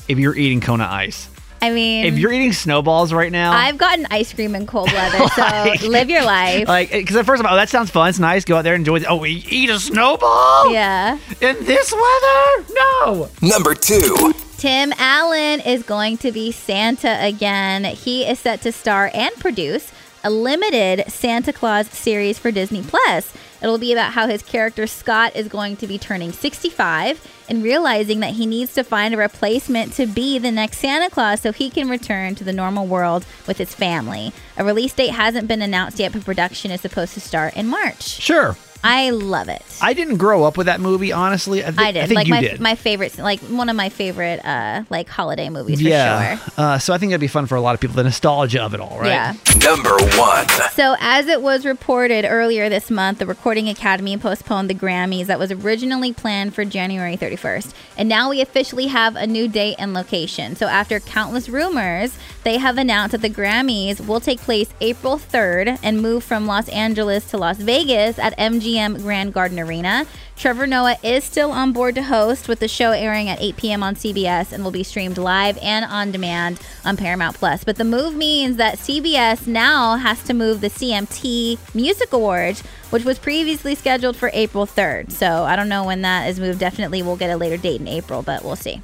if 0.09 0.19
you're 0.19 0.37
eating 0.37 0.61
Kona 0.61 0.87
Ice. 0.87 1.29
I 1.61 1.71
mean, 1.71 2.05
If 2.07 2.19
you're 2.19 2.33
eating 2.33 2.53
snowballs 2.53 3.13
right 3.13 3.33
now, 3.33 3.53
I've 3.53 3.79
gotten 3.79 4.07
ice 4.11 4.33
cream 4.33 4.55
in 4.55 4.67
cold 4.67 4.93
weather, 4.93 5.27
so 5.35 5.43
Like- 5.43 5.83
live 5.83 6.09
your 6.11 6.25
life. 6.25 6.69
like, 6.69 6.91
because 6.91 7.17
at 7.17 7.27
first 7.27 7.41
I'm 7.41 7.45
like, 7.45 7.53
oh, 7.53 7.57
that 7.57 7.69
sounds 7.69 7.91
fun. 7.91 8.09
It's 8.09 8.19
nice. 8.19 8.45
Go 8.45 8.57
out 8.57 8.63
there 8.63 8.75
and 8.75 8.83
enjoy 8.83 8.97
it. 8.97 9.07
Oh, 9.09 9.17
we 9.17 9.45
eat 9.51 9.71
a 9.71 9.79
snowball? 9.81 10.73
yeah. 10.73 11.19
In 11.41 11.57
this 11.65 11.93
weather? 11.93 12.73
No. 12.73 13.29
Number 13.43 13.75
two. 13.75 14.33
Tim 14.57 14.93
Allen 14.99 15.61
is 15.61 15.83
going 15.85 16.17
to 16.19 16.33
be 16.33 16.51
Santa 16.53 17.17
again. 17.25 17.85
He 17.85 18.25
is 18.25 18.39
set 18.41 18.61
to 18.63 18.73
star 18.73 19.11
and 19.15 19.35
produce 19.37 19.93
a 20.25 20.31
limited 20.31 21.05
Santa 21.09 21.53
Claus 21.53 21.87
series 21.89 22.39
for 22.41 22.51
Disney 22.51 22.83
Plus. 22.83 23.33
It'll 23.63 23.79
be 23.79 23.93
about 23.93 24.13
how 24.13 24.27
his 24.27 24.43
character 24.43 24.87
Scott 24.87 25.35
is 25.35 25.49
going 25.49 25.77
to 25.77 25.87
be 25.87 25.99
turning 25.99 26.33
65 26.33 27.27
and 27.49 27.63
realizing 27.63 28.21
that 28.21 28.35
he 28.35 28.47
needs 28.47 28.75
to 28.75 28.85
find 28.85 29.15
a 29.15 29.17
replacement 29.17 29.93
to 29.95 30.07
be 30.07 30.39
the 30.39 30.51
next 30.51 30.79
Santa 30.79 31.11
Claus 31.11 31.41
so 31.41 31.53
he 31.53 31.71
can 31.71 31.89
return 31.89 32.35
to 32.37 32.45
the 32.45 32.53
normal 32.53 32.87
world 32.87 33.25
with 33.47 33.59
his 33.59 33.75
family. 33.75 34.33
A 34.57 34.65
release 34.65 34.93
date 34.93 35.11
hasn't 35.11 35.49
been 35.49 35.63
announced 35.63 35.99
yet, 35.99 36.13
but 36.13 36.25
production 36.25 36.71
is 36.71 36.81
supposed 36.81 37.15
to 37.15 37.21
start 37.21 37.57
in 37.57 37.67
March. 37.67 38.03
Sure. 38.03 38.57
I 38.85 39.11
love 39.11 39.49
it. 39.49 39.63
I 39.83 39.93
didn't 39.93 40.17
grow 40.17 40.45
up 40.45 40.57
with 40.57 40.67
that 40.67 40.81
movie, 40.81 41.13
honestly. 41.13 41.65
I, 41.65 41.71
thi- 41.71 41.83
I 41.83 41.93
did. 41.93 42.03
I 42.03 42.07
think 42.07 42.17
like 42.17 42.27
you 42.27 42.35
my 42.35 42.41
did. 42.41 42.61
my 42.61 42.75
favorite 42.75 43.19
like 43.19 43.41
one 43.41 43.69
of 43.69 43.77
my 43.77 43.89
favorite 43.89 44.45
uh 44.45 44.85
like 44.91 45.09
holiday 45.09 45.49
movies 45.49 45.81
for 45.81 45.89
yeah. 45.89 46.37
sure. 46.37 46.53
Uh, 46.57 46.79
so 46.79 46.95
I 46.95 46.99
think 46.99 47.11
that'd 47.11 47.21
be 47.21 47.29
fun 47.29 47.47
for 47.47 47.57
a 47.57 47.61
lot 47.61 47.75
of 47.75 47.81
people. 47.81 47.97
The 47.97 48.05
nostalgia 48.05 48.63
of 48.63 48.75
it 48.75 48.81
all, 48.81 48.99
right? 48.99 49.09
Yeah. 49.09 49.35
Number 49.63 49.97
one. 50.17 50.47
So, 50.73 50.97
as 51.01 51.27
it 51.27 51.43
was 51.43 51.67
reported 51.67 52.25
earlier 52.25 52.69
this 52.69 52.91
month, 52.91 53.19
the 53.19 53.27
Recording 53.27 53.69
Academy 53.69 54.17
postponed 54.17 54.71
the 54.71 54.75
Grammys 54.75 55.27
that 55.27 55.39
was 55.39 55.51
originally 55.51 56.13
planned 56.13 56.55
for 56.55 56.65
January 56.65 57.17
31st. 57.17 57.73
And 57.97 58.09
now 58.09 58.31
we 58.31 58.41
officially 58.41 58.87
have 58.87 59.17
a 59.17 59.27
new 59.27 59.49
date 59.49 59.77
and 59.79 59.93
location. 59.93 60.57
So, 60.57 60.67
after 60.67 61.01
countless 61.01 61.49
rumors, 61.49 62.17
the 62.38 62.38
they 62.49 62.57
have 62.57 62.79
announced 62.79 63.13
that 63.13 63.21
the 63.21 63.29
Grammys 63.29 64.07
will 64.07 64.21
take 64.21 64.41
place 64.41 64.71
April 64.81 65.19
3rd 65.19 65.79
and 65.83 66.01
move 66.01 66.25
from 66.25 66.47
Los 66.47 66.67
Angeles 66.71 67.29
to 67.31 67.37
Las 67.37 67.59
Vegas 67.59 68.19
at 68.19 68.35
MGM 68.39 69.03
Grand 69.03 69.35
Garden 69.35 69.61
Arena. 69.61 70.07
Trevor 70.35 70.67
Noah 70.67 70.97
is 71.03 71.25
still 71.25 71.51
on 71.51 71.73
board 71.73 71.95
to 71.97 72.03
host, 72.05 72.49
with 72.49 72.61
the 72.61 72.67
show 72.67 72.93
airing 72.93 73.29
at 73.29 73.39
8 73.39 73.57
p.m. 73.59 73.83
on 73.83 73.97
CBS 73.97 74.51
and 74.51 74.65
will 74.65 74.71
be 74.71 74.83
streamed 74.83 75.19
live 75.19 75.59
and 75.61 75.85
on 75.85 76.11
demand 76.11 76.59
on 76.87 76.97
Paramount 76.97 77.37
Plus. 77.37 77.65
But 77.65 77.77
the 77.77 77.85
move 77.85 78.15
means 78.15 78.57
that 78.57 78.79
CBS 78.79 79.47
now 79.47 79.97
has 79.97 80.23
to 80.23 80.33
move 80.33 80.63
the 80.63 80.71
CMT 80.71 81.59
Music 81.75 82.15
Awards, 82.15 82.63
which 82.89 83.05
was 83.05 83.19
previously 83.19 83.75
scheduled 83.75 84.17
for 84.17 84.31
April 84.33 84.67
3rd. 84.67 85.13
So 85.13 85.45
I 85.45 85.55
don't 85.55 85.69
know 85.69 85.85
when 85.85 86.01
that 86.01 86.31
is 86.31 86.41
moved. 86.41 86.61
Definitely 86.61 87.03
we'll 87.03 87.17
get 87.17 87.29
a 87.29 87.37
later 87.37 87.59
date 87.59 87.83
in 87.83 87.89
April, 87.89 88.23
but 88.23 88.43
we'll 88.43 88.57
see. 88.57 88.81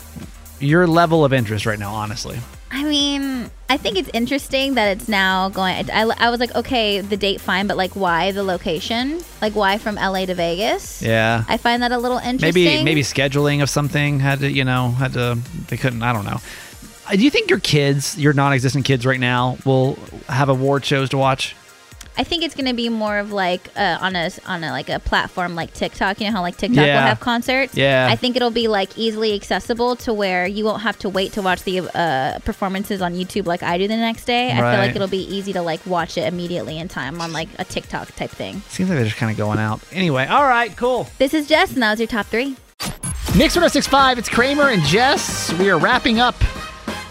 Your 0.60 0.86
level 0.86 1.24
of 1.24 1.32
interest 1.32 1.64
right 1.64 1.78
now, 1.78 1.94
honestly. 1.94 2.38
I 2.74 2.82
mean, 2.82 3.52
I 3.70 3.76
think 3.76 3.96
it's 3.96 4.10
interesting 4.12 4.74
that 4.74 4.96
it's 4.96 5.08
now 5.08 5.48
going. 5.48 5.88
I, 5.90 6.10
I 6.18 6.30
was 6.30 6.40
like, 6.40 6.52
okay, 6.56 7.00
the 7.00 7.16
date 7.16 7.40
fine, 7.40 7.68
but 7.68 7.76
like, 7.76 7.94
why 7.94 8.32
the 8.32 8.42
location? 8.42 9.20
Like, 9.40 9.54
why 9.54 9.78
from 9.78 9.94
LA 9.94 10.26
to 10.26 10.34
Vegas? 10.34 11.00
Yeah. 11.00 11.44
I 11.46 11.56
find 11.56 11.84
that 11.84 11.92
a 11.92 11.98
little 11.98 12.18
interesting. 12.18 12.64
Maybe 12.64 12.84
maybe 12.84 13.02
scheduling 13.02 13.62
of 13.62 13.70
something 13.70 14.18
had 14.18 14.40
to 14.40 14.50
you 14.50 14.64
know 14.64 14.90
had 14.90 15.12
to 15.12 15.38
they 15.68 15.76
couldn't 15.76 16.02
I 16.02 16.12
don't 16.12 16.24
know. 16.24 16.40
Uh, 17.06 17.12
Do 17.12 17.22
you 17.22 17.30
think 17.30 17.48
your 17.48 17.60
kids, 17.60 18.18
your 18.18 18.32
non-existent 18.32 18.84
kids 18.84 19.06
right 19.06 19.20
now, 19.20 19.56
will 19.64 19.94
have 20.28 20.48
award 20.48 20.84
shows 20.84 21.10
to 21.10 21.18
watch? 21.18 21.54
I 22.16 22.22
think 22.22 22.44
it's 22.44 22.54
going 22.54 22.66
to 22.66 22.74
be 22.74 22.88
more 22.88 23.18
of 23.18 23.32
like 23.32 23.68
uh, 23.76 23.98
on 24.00 24.14
a 24.14 24.30
on 24.46 24.62
a 24.62 24.70
like 24.70 24.88
a 24.88 25.00
platform 25.00 25.54
like 25.54 25.72
TikTok. 25.74 26.20
You 26.20 26.26
know 26.26 26.32
how 26.32 26.42
like 26.42 26.56
TikTok 26.56 26.84
will 26.84 26.92
have 26.92 27.20
concerts. 27.20 27.76
Yeah. 27.76 28.06
I 28.08 28.16
think 28.16 28.36
it'll 28.36 28.50
be 28.50 28.68
like 28.68 28.96
easily 28.96 29.34
accessible 29.34 29.96
to 29.96 30.14
where 30.14 30.46
you 30.46 30.64
won't 30.64 30.82
have 30.82 30.98
to 31.00 31.08
wait 31.08 31.32
to 31.32 31.42
watch 31.42 31.64
the 31.64 31.80
uh, 31.80 32.38
performances 32.40 33.02
on 33.02 33.14
YouTube 33.14 33.46
like 33.46 33.62
I 33.62 33.78
do 33.78 33.88
the 33.88 33.96
next 33.96 34.26
day. 34.26 34.48
Right. 34.48 34.62
I 34.62 34.72
feel 34.72 34.86
like 34.86 34.96
it'll 34.96 35.08
be 35.08 35.24
easy 35.24 35.52
to 35.54 35.62
like 35.62 35.84
watch 35.86 36.16
it 36.16 36.32
immediately 36.32 36.78
in 36.78 36.88
time 36.88 37.20
on 37.20 37.32
like 37.32 37.48
a 37.58 37.64
TikTok 37.64 38.14
type 38.14 38.30
thing. 38.30 38.60
Seems 38.68 38.88
like 38.88 38.96
they're 38.96 39.06
just 39.06 39.16
kind 39.16 39.32
of 39.32 39.36
going 39.36 39.58
out. 39.58 39.80
Anyway, 39.90 40.26
all 40.26 40.44
right, 40.44 40.76
cool. 40.76 41.08
This 41.18 41.34
is 41.34 41.48
Jess, 41.48 41.72
and 41.72 41.82
that 41.82 41.90
was 41.90 42.00
your 42.00 42.06
top 42.06 42.26
three. 42.26 42.56
Mix 43.36 43.56
1065, 43.56 44.18
it's 44.18 44.28
Kramer 44.28 44.68
and 44.68 44.82
Jess. 44.82 45.52
We 45.54 45.68
are 45.68 45.78
wrapping 45.78 46.20
up 46.20 46.36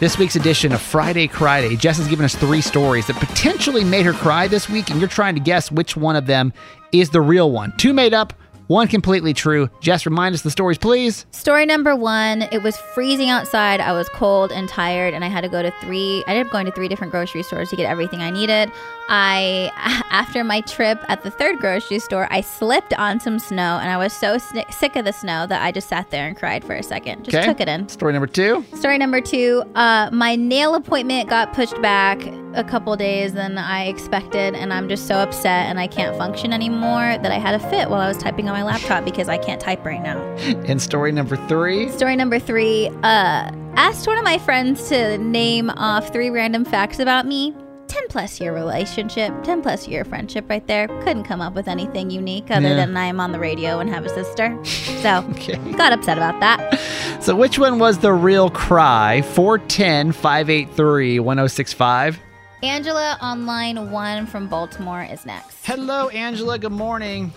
this 0.04 0.18
week's 0.18 0.36
edition 0.36 0.74
of 0.74 0.82
Friday 0.82 1.28
Friday. 1.28 1.78
Jess 1.78 1.96
has 1.98 2.10
given 2.10 2.26
us 2.26 2.36
three 2.36 2.60
stories 2.60 3.08
that 3.08 3.16
potentially 3.16 3.86
made 3.86 4.06
her 4.06 4.12
cry 4.12 4.50
this 4.50 4.68
week, 4.68 4.90
and 4.90 5.00
you're 5.00 5.08
trying 5.08 5.34
to 5.34 5.40
guess 5.40 5.72
which 5.72 5.96
one 5.96 6.18
of 6.18 6.26
them 6.26 6.52
is 6.92 7.12
the 7.12 7.22
real 7.22 7.52
one. 7.52 7.74
Two 7.78 7.94
made 7.94 8.14
up, 8.14 8.34
one 8.74 8.88
completely 8.88 9.34
true. 9.34 9.70
Jess, 9.82 10.06
remind 10.08 10.34
us 10.34 10.42
the 10.42 10.50
stories, 10.50 10.80
please. 10.80 11.28
Story 11.30 11.66
number 11.66 11.96
one 11.96 12.42
it 12.52 12.64
was 12.64 12.76
freezing 12.96 13.30
outside. 13.30 13.80
I 13.80 13.94
was 13.94 14.10
cold 14.10 14.52
and 14.52 14.68
tired, 14.68 15.14
and 15.14 15.24
I 15.24 15.28
had 15.28 15.42
to 15.42 15.50
go 15.50 15.62
to 15.62 15.72
three. 15.80 16.24
I 16.28 16.32
ended 16.32 16.48
up 16.48 16.52
going 16.52 16.66
to 16.66 16.72
three 16.72 16.88
different 16.88 17.12
grocery 17.12 17.44
stores 17.44 17.70
to 17.70 17.76
get 17.76 17.90
everything 17.90 18.22
I 18.22 18.32
needed. 18.32 18.72
I, 19.10 19.72
after 20.10 20.44
my 20.44 20.62
trip 20.62 21.00
at 21.08 21.22
the 21.24 21.30
third 21.30 21.60
grocery 21.60 22.00
store, 22.00 22.28
I 22.32 22.42
slipped 22.42 22.94
on 22.96 23.20
some 23.20 23.38
snow, 23.38 23.78
and 23.80 23.90
I 23.92 23.98
was 23.98 24.12
so 24.12 24.38
sni 24.38 24.72
sick 24.74 24.96
of 24.96 25.06
the 25.06 25.14
snow 25.14 25.46
that 25.46 25.62
I 25.62 25.72
just 25.72 25.88
sat 25.88 26.10
there 26.10 26.28
and 26.28 26.36
cried 26.36 26.64
for 26.64 26.74
a 26.74 26.82
second. 26.84 27.26
Just 27.26 27.38
Okay. 27.38 27.46
took 27.46 27.62
it 27.62 27.68
in. 27.68 27.88
Story 27.90 28.14
number 28.14 28.28
two. 28.28 28.66
Story 28.76 28.98
number 28.98 29.22
two 29.22 29.64
uh, 29.76 30.10
my 30.12 30.36
nail 30.36 30.74
appointment 30.74 31.30
got 31.30 31.54
pushed 31.54 31.80
back 31.82 32.20
a 32.56 32.64
couple 32.64 32.96
days 32.96 33.34
than 33.34 33.58
I 33.58 33.86
expected, 33.86 34.56
and 34.56 34.74
I'm 34.74 34.90
just 34.90 35.08
so 35.08 35.16
upset 35.16 35.68
and 35.70 35.80
I 35.80 35.88
can't 35.88 36.16
function 36.18 36.54
anymore 36.54 37.18
that 37.22 37.32
I 37.32 37.38
had 37.40 37.56
a 37.56 37.70
fit 37.70 37.90
while 37.90 38.02
I 38.02 38.08
was 38.08 38.18
typing 38.18 38.48
on 38.48 38.54
my 38.54 38.63
laptop 38.64 39.06
because 39.06 39.30
I 39.30 39.38
can't 39.38 39.60
type 39.62 39.86
right 39.86 40.02
now. 40.02 40.18
And 40.66 40.82
story 40.82 41.12
number 41.12 41.36
three. 41.48 41.90
Story 41.90 42.16
number 42.16 42.40
three 42.40 42.88
uh, 43.04 43.52
asked 43.76 44.08
one 44.08 44.18
of 44.18 44.24
my 44.24 44.38
friends 44.38 44.90
to 44.90 45.18
name 45.18 45.70
off 45.72 46.12
three 46.12 46.30
random 46.30 46.66
facts 46.66 47.00
about 47.00 47.26
me. 47.26 47.54
10 47.90 48.08
plus 48.08 48.42
year 48.42 48.54
relationship, 48.56 49.32
10 49.44 49.62
plus 49.62 49.88
year 49.88 50.04
friendship 50.04 50.50
right 50.50 50.66
there. 50.68 50.88
Couldn't 51.04 51.26
come 51.26 51.42
up 51.42 51.54
with 51.54 51.68
anything 51.68 52.10
unique 52.10 52.50
other 52.50 52.70
Yeah. 52.70 52.76
than 52.76 52.98
I 52.98 53.06
am 53.06 53.20
on 53.20 53.32
the 53.32 53.40
radio 53.40 53.80
and 53.80 53.90
have 53.90 54.04
a 54.06 54.10
sister. 54.10 54.58
So, 54.66 55.24
okay. 55.32 55.58
got 55.74 55.94
upset 55.94 56.18
about 56.18 56.40
that. 56.40 56.80
So, 57.22 57.36
which 57.36 57.60
one 57.60 57.78
was 57.78 58.00
the 58.00 58.12
real 58.12 58.50
cry? 58.50 59.22
410 59.22 60.12
583 60.14 61.20
1065. 61.20 62.20
Angela 62.64 63.18
on 63.22 63.46
line 63.46 63.92
one 63.92 64.26
from 64.26 64.48
Baltimore 64.48 65.04
is 65.04 65.26
next. 65.26 65.64
Hello, 65.66 66.08
Angela. 66.10 66.58
Good 66.58 66.72
morning. 66.72 67.32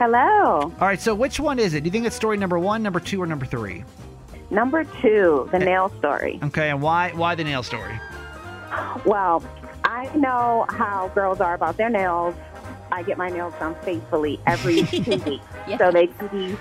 Hello. 0.00 0.60
All 0.80 0.86
right, 0.88 0.98
so 0.98 1.14
which 1.14 1.38
one 1.38 1.58
is 1.58 1.74
it? 1.74 1.82
Do 1.82 1.88
you 1.88 1.90
think 1.90 2.06
it's 2.06 2.16
story 2.16 2.38
number 2.38 2.58
one, 2.58 2.82
number 2.82 3.00
two, 3.00 3.20
or 3.20 3.26
number 3.26 3.44
three? 3.44 3.84
Number 4.48 4.84
two, 5.02 5.46
the 5.52 5.58
nail 5.58 5.92
story. 5.98 6.40
Okay, 6.42 6.70
and 6.70 6.80
why 6.80 7.10
why 7.10 7.34
the 7.34 7.44
nail 7.44 7.62
story? 7.62 8.00
Well, 9.04 9.44
I 9.84 10.08
know 10.16 10.64
how 10.70 11.08
girls 11.14 11.42
are 11.42 11.52
about 11.52 11.76
their 11.76 11.90
nails. 11.90 12.34
I 12.90 13.02
get 13.02 13.18
my 13.18 13.28
nails 13.28 13.52
done 13.60 13.74
faithfully 13.82 14.40
every 14.46 14.82
two 14.84 15.18
weeks, 15.18 15.44
so 15.76 15.92
they 15.92 16.06
can 16.06 16.28
be 16.28 16.56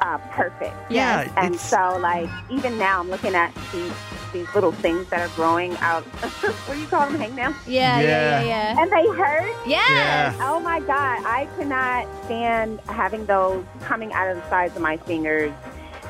uh, 0.00 0.16
perfect. 0.30 0.74
Yeah, 0.90 1.30
and 1.36 1.56
it's- 1.56 1.68
so 1.68 1.98
like 2.00 2.30
even 2.48 2.78
now, 2.78 3.00
I'm 3.00 3.10
looking 3.10 3.34
at 3.34 3.54
these 3.70 3.92
these 4.32 4.52
little 4.54 4.72
things 4.72 5.08
that 5.08 5.20
are 5.20 5.34
growing 5.34 5.76
out. 5.78 6.04
what 6.66 6.74
do 6.74 6.80
you 6.80 6.86
call 6.86 7.10
them? 7.10 7.20
Hangnails? 7.20 7.54
Yeah, 7.66 8.00
yeah, 8.00 8.40
yeah, 8.40 8.42
yeah. 8.42 8.82
And 8.82 8.90
they 8.90 9.06
hurt. 9.16 9.54
Yes. 9.66 9.88
Yeah. 10.36 10.50
Oh 10.50 10.60
my 10.60 10.80
god, 10.80 11.24
I 11.24 11.48
cannot 11.56 12.06
stand 12.24 12.80
having 12.88 13.26
those 13.26 13.64
coming 13.82 14.12
out 14.12 14.28
of 14.28 14.36
the 14.36 14.48
sides 14.48 14.76
of 14.76 14.82
my 14.82 14.96
fingers. 14.96 15.52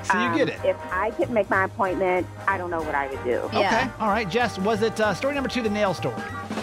So 0.04 0.18
you 0.18 0.34
get 0.34 0.48
it. 0.48 0.64
If 0.64 0.76
I 0.90 1.10
could 1.10 1.30
make 1.30 1.50
my 1.50 1.64
appointment, 1.64 2.26
I 2.46 2.56
don't 2.56 2.70
know 2.70 2.80
what 2.80 2.94
I 2.94 3.08
would 3.08 3.22
do. 3.24 3.40
Okay, 3.52 3.88
all 4.00 4.08
right, 4.08 4.28
Jess. 4.28 4.58
Was 4.58 4.82
it 4.82 4.98
uh, 5.00 5.12
story 5.12 5.34
number 5.34 5.50
two, 5.50 5.60
the 5.62 5.70
nail 5.70 5.92
story? 5.92 6.14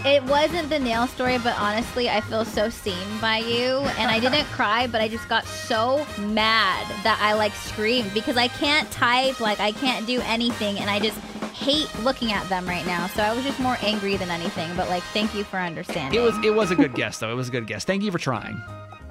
It 0.06 0.24
wasn't 0.24 0.70
the 0.70 0.80
nail 0.80 1.08
story, 1.08 1.38
but 1.40 1.60
honestly, 1.60 2.10
I 2.10 2.22
feel 2.22 2.46
so 2.46 2.70
seen 2.70 3.20
by 3.20 3.38
you. 3.38 3.80
And 3.98 4.12
I 4.12 4.20
didn't 4.20 4.46
cry, 4.52 4.88
but 4.88 5.02
I 5.02 5.08
just 5.08 5.28
got 5.28 5.46
so 5.46 6.06
mad 6.20 6.86
that 7.04 7.20
I 7.22 7.34
like 7.34 7.54
screamed 7.54 8.14
because 8.14 8.38
I 8.38 8.48
can't 8.48 8.90
type, 8.92 9.40
like, 9.40 9.60
I 9.60 9.72
can't 9.72 10.06
do 10.06 10.22
anything. 10.22 10.80
And 10.80 10.90
I 10.90 11.00
just 11.00 11.18
hate 11.56 11.90
looking 12.04 12.32
at 12.32 12.48
them 12.50 12.68
right 12.68 12.86
now. 12.86 13.08
So 13.08 13.24
I 13.24 13.34
was 13.34 13.44
just 13.44 13.60
more 13.60 13.78
angry 13.82 14.18
than 14.18 14.30
anything. 14.30 14.70
But, 14.76 14.90
like, 14.90 15.04
thank 15.14 15.34
you 15.34 15.44
for 15.44 15.58
understanding. 15.58 16.20
It 16.20 16.24
was 16.24 16.38
it 16.44 16.54
was 16.54 16.72
a 16.72 16.76
good 16.76 16.94
guess 16.94 17.18
though. 17.20 17.32
It 17.32 17.36
was 17.36 17.48
a 17.50 17.52
good 17.52 17.68
guess. 17.68 17.84
Thank 17.86 18.04
you 18.04 18.12
for 18.12 18.20
trying. 18.20 18.62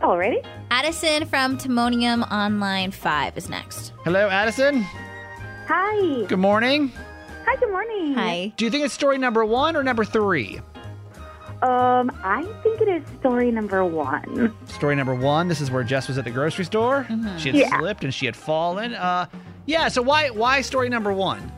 Already? 0.02 0.42
Addison 0.70 1.24
from 1.26 1.57
Timonium 1.57 2.30
Online 2.30 2.90
5 2.90 3.38
is 3.38 3.48
next. 3.48 3.92
Hello, 4.04 4.28
Addison. 4.28 4.83
Hi. 5.66 6.24
Good 6.26 6.38
morning. 6.38 6.92
Hi, 7.46 7.57
good 7.57 7.70
morning. 7.70 8.14
Hi. 8.14 8.52
Do 8.57 8.64
you 8.66 8.70
think 8.70 8.85
it's 8.85 8.92
story 8.92 9.16
number 9.16 9.44
one 9.46 9.76
or 9.76 9.83
number 9.83 10.04
three? 10.04 10.61
Um, 11.62 12.11
I 12.22 12.42
think 12.62 12.83
it 12.83 12.88
is 12.88 13.02
story 13.20 13.50
number 13.50 13.83
one. 13.85 14.54
Story 14.66 14.94
number 14.96 15.14
one. 15.14 15.48
This 15.48 15.62
is 15.62 15.70
where 15.70 15.83
Jess 15.83 16.09
was 16.09 16.18
at 16.18 16.24
the 16.24 16.30
grocery 16.30 16.66
store. 16.66 17.07
She 17.38 17.48
had 17.48 17.57
Yeah. 17.57 17.78
slipped 17.78 18.04
and 18.04 18.12
she 18.12 18.26
had 18.26 18.37
fallen. 18.37 18.92
Uh, 18.94 19.24
yeah. 19.64 19.88
So 19.88 20.02
why 20.02 20.28
why 20.28 20.61
story 20.61 20.90
number 20.90 21.12
one? 21.12 21.50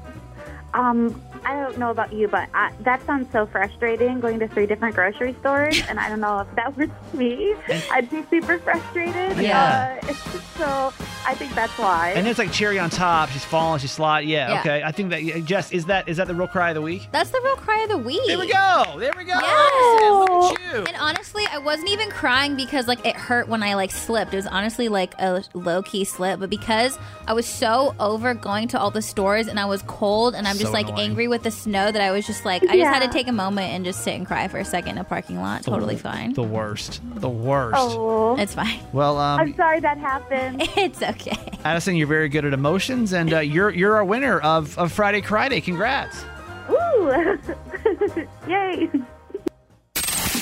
Um, 0.76 1.22
I 1.42 1.54
don't 1.54 1.78
know 1.78 1.90
about 1.90 2.12
you, 2.12 2.28
but 2.28 2.50
I, 2.52 2.70
that 2.80 3.04
sounds 3.06 3.32
so 3.32 3.46
frustrating 3.46 4.20
going 4.20 4.38
to 4.40 4.48
three 4.48 4.66
different 4.66 4.94
grocery 4.94 5.34
stores, 5.40 5.80
and 5.88 5.98
I 5.98 6.10
don't 6.10 6.20
know 6.20 6.40
if 6.40 6.54
that 6.54 6.76
was 6.76 6.90
me. 7.14 7.54
I'd 7.90 8.10
be 8.10 8.22
super 8.28 8.58
frustrated. 8.58 9.38
Yeah. 9.38 9.98
Uh, 10.02 10.12
so 10.58 10.92
I 11.26 11.34
think 11.34 11.54
that's 11.54 11.76
why. 11.78 12.12
And 12.16 12.26
it's 12.28 12.38
like 12.38 12.52
cherry 12.52 12.78
on 12.78 12.88
top. 12.90 13.30
She's 13.30 13.44
falling. 13.44 13.80
She's 13.80 13.92
slot. 13.92 14.26
Yeah, 14.26 14.52
Yeah. 14.52 14.60
Okay. 14.60 14.82
I 14.82 14.92
think 14.92 15.10
that 15.10 15.22
yeah, 15.22 15.38
Jess 15.40 15.72
is 15.72 15.86
that 15.86 16.08
is 16.08 16.16
that 16.18 16.26
the 16.28 16.34
real 16.34 16.46
cry 16.48 16.70
of 16.70 16.74
the 16.76 16.82
week? 16.82 17.08
That's 17.12 17.30
the 17.30 17.40
real 17.42 17.56
cry 17.56 17.82
of 17.82 17.88
the 17.88 17.98
week. 17.98 18.20
There 18.26 18.38
we 18.38 18.50
go. 18.52 18.84
There 18.98 19.12
we 19.16 19.24
go. 19.24 19.34
Yes. 19.38 20.02
Look 20.30 20.60
at 20.60 20.74
you. 20.74 20.84
And 20.84 20.96
honestly, 20.98 21.44
I 21.50 21.58
wasn't 21.58 21.90
even 21.90 22.10
crying 22.10 22.56
because 22.56 22.86
like 22.88 23.04
it 23.06 23.16
hurt 23.16 23.48
when 23.48 23.62
I 23.62 23.74
like 23.74 23.90
slipped. 23.90 24.32
It 24.32 24.36
was 24.36 24.46
honestly 24.46 24.88
like 24.88 25.14
a 25.18 25.42
low 25.54 25.82
key 25.82 26.04
slip, 26.04 26.40
but 26.40 26.50
because 26.50 26.98
I 27.26 27.32
was 27.32 27.46
so 27.46 27.94
over 27.98 28.34
going 28.34 28.68
to 28.68 28.78
all 28.80 28.90
the 28.90 29.02
stores 29.02 29.48
and 29.48 29.58
I 29.58 29.64
was 29.64 29.82
cold 29.82 30.34
and 30.34 30.46
I'm 30.46 30.54
just 30.56 30.66
So 30.66 30.72
like 30.72 30.88
annoying. 30.88 31.10
angry 31.10 31.28
with 31.28 31.42
the 31.42 31.50
snow 31.50 31.90
that 31.90 32.00
I 32.00 32.10
was 32.12 32.26
just 32.26 32.44
like 32.44 32.62
I 32.64 32.76
just 32.76 32.86
had 32.92 33.00
to 33.02 33.08
take 33.08 33.28
a 33.28 33.32
moment 33.32 33.72
and 33.72 33.84
just 33.84 34.02
sit 34.04 34.14
and 34.14 34.26
cry 34.26 34.48
for 34.48 34.58
a 34.58 34.64
second 34.64 34.92
in 34.92 34.98
a 34.98 35.04
parking 35.04 35.40
lot. 35.40 35.62
Totally 35.64 35.96
fine. 35.96 36.32
The 36.34 36.42
worst. 36.42 37.00
The 37.16 37.28
worst. 37.28 37.76
oh, 37.78 38.36
It's 38.38 38.54
fine. 38.54 38.78
Well, 38.92 39.18
um, 39.18 39.40
I'm 39.40 39.54
sorry 39.56 39.80
that 39.80 39.98
happened. 39.98 40.62
It's 40.76 41.02
okay. 41.02 41.15
Addison, 41.64 41.96
you're 41.96 42.06
very 42.06 42.28
good 42.28 42.44
at 42.44 42.52
emotions, 42.52 43.12
and 43.12 43.32
uh, 43.32 43.40
you're 43.40 43.70
you're 43.70 43.96
our 43.96 44.04
winner 44.04 44.38
of, 44.40 44.78
of 44.78 44.92
Friday 44.92 45.22
Friday. 45.22 45.60
Congrats. 45.60 46.24
Woo! 46.68 47.10
Yay! 48.48 48.90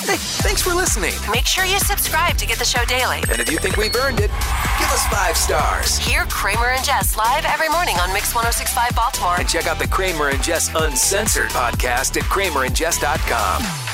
Hey, 0.04 0.16
thanks 0.16 0.60
for 0.60 0.74
listening. 0.74 1.12
Make 1.30 1.46
sure 1.46 1.64
you 1.64 1.78
subscribe 1.78 2.36
to 2.36 2.46
get 2.46 2.58
the 2.58 2.64
show 2.64 2.84
daily. 2.84 3.22
And 3.30 3.40
if 3.40 3.50
you 3.50 3.56
think 3.56 3.78
we've 3.78 3.94
earned 3.96 4.20
it, 4.20 4.30
give 4.78 4.90
us 4.90 5.06
five 5.06 5.34
stars. 5.34 5.96
Hear 5.96 6.24
Kramer 6.26 6.68
and 6.68 6.84
Jess 6.84 7.16
live 7.16 7.46
every 7.46 7.70
morning 7.70 7.96
on 7.96 8.12
Mix 8.12 8.34
1065 8.34 8.94
Baltimore. 8.94 9.36
And 9.38 9.48
check 9.48 9.66
out 9.66 9.78
the 9.78 9.88
Kramer 9.88 10.28
and 10.28 10.42
Jess 10.42 10.70
Uncensored 10.74 11.48
podcast 11.50 12.18
at 12.18 12.24
kramerandjess.com. 12.24 13.93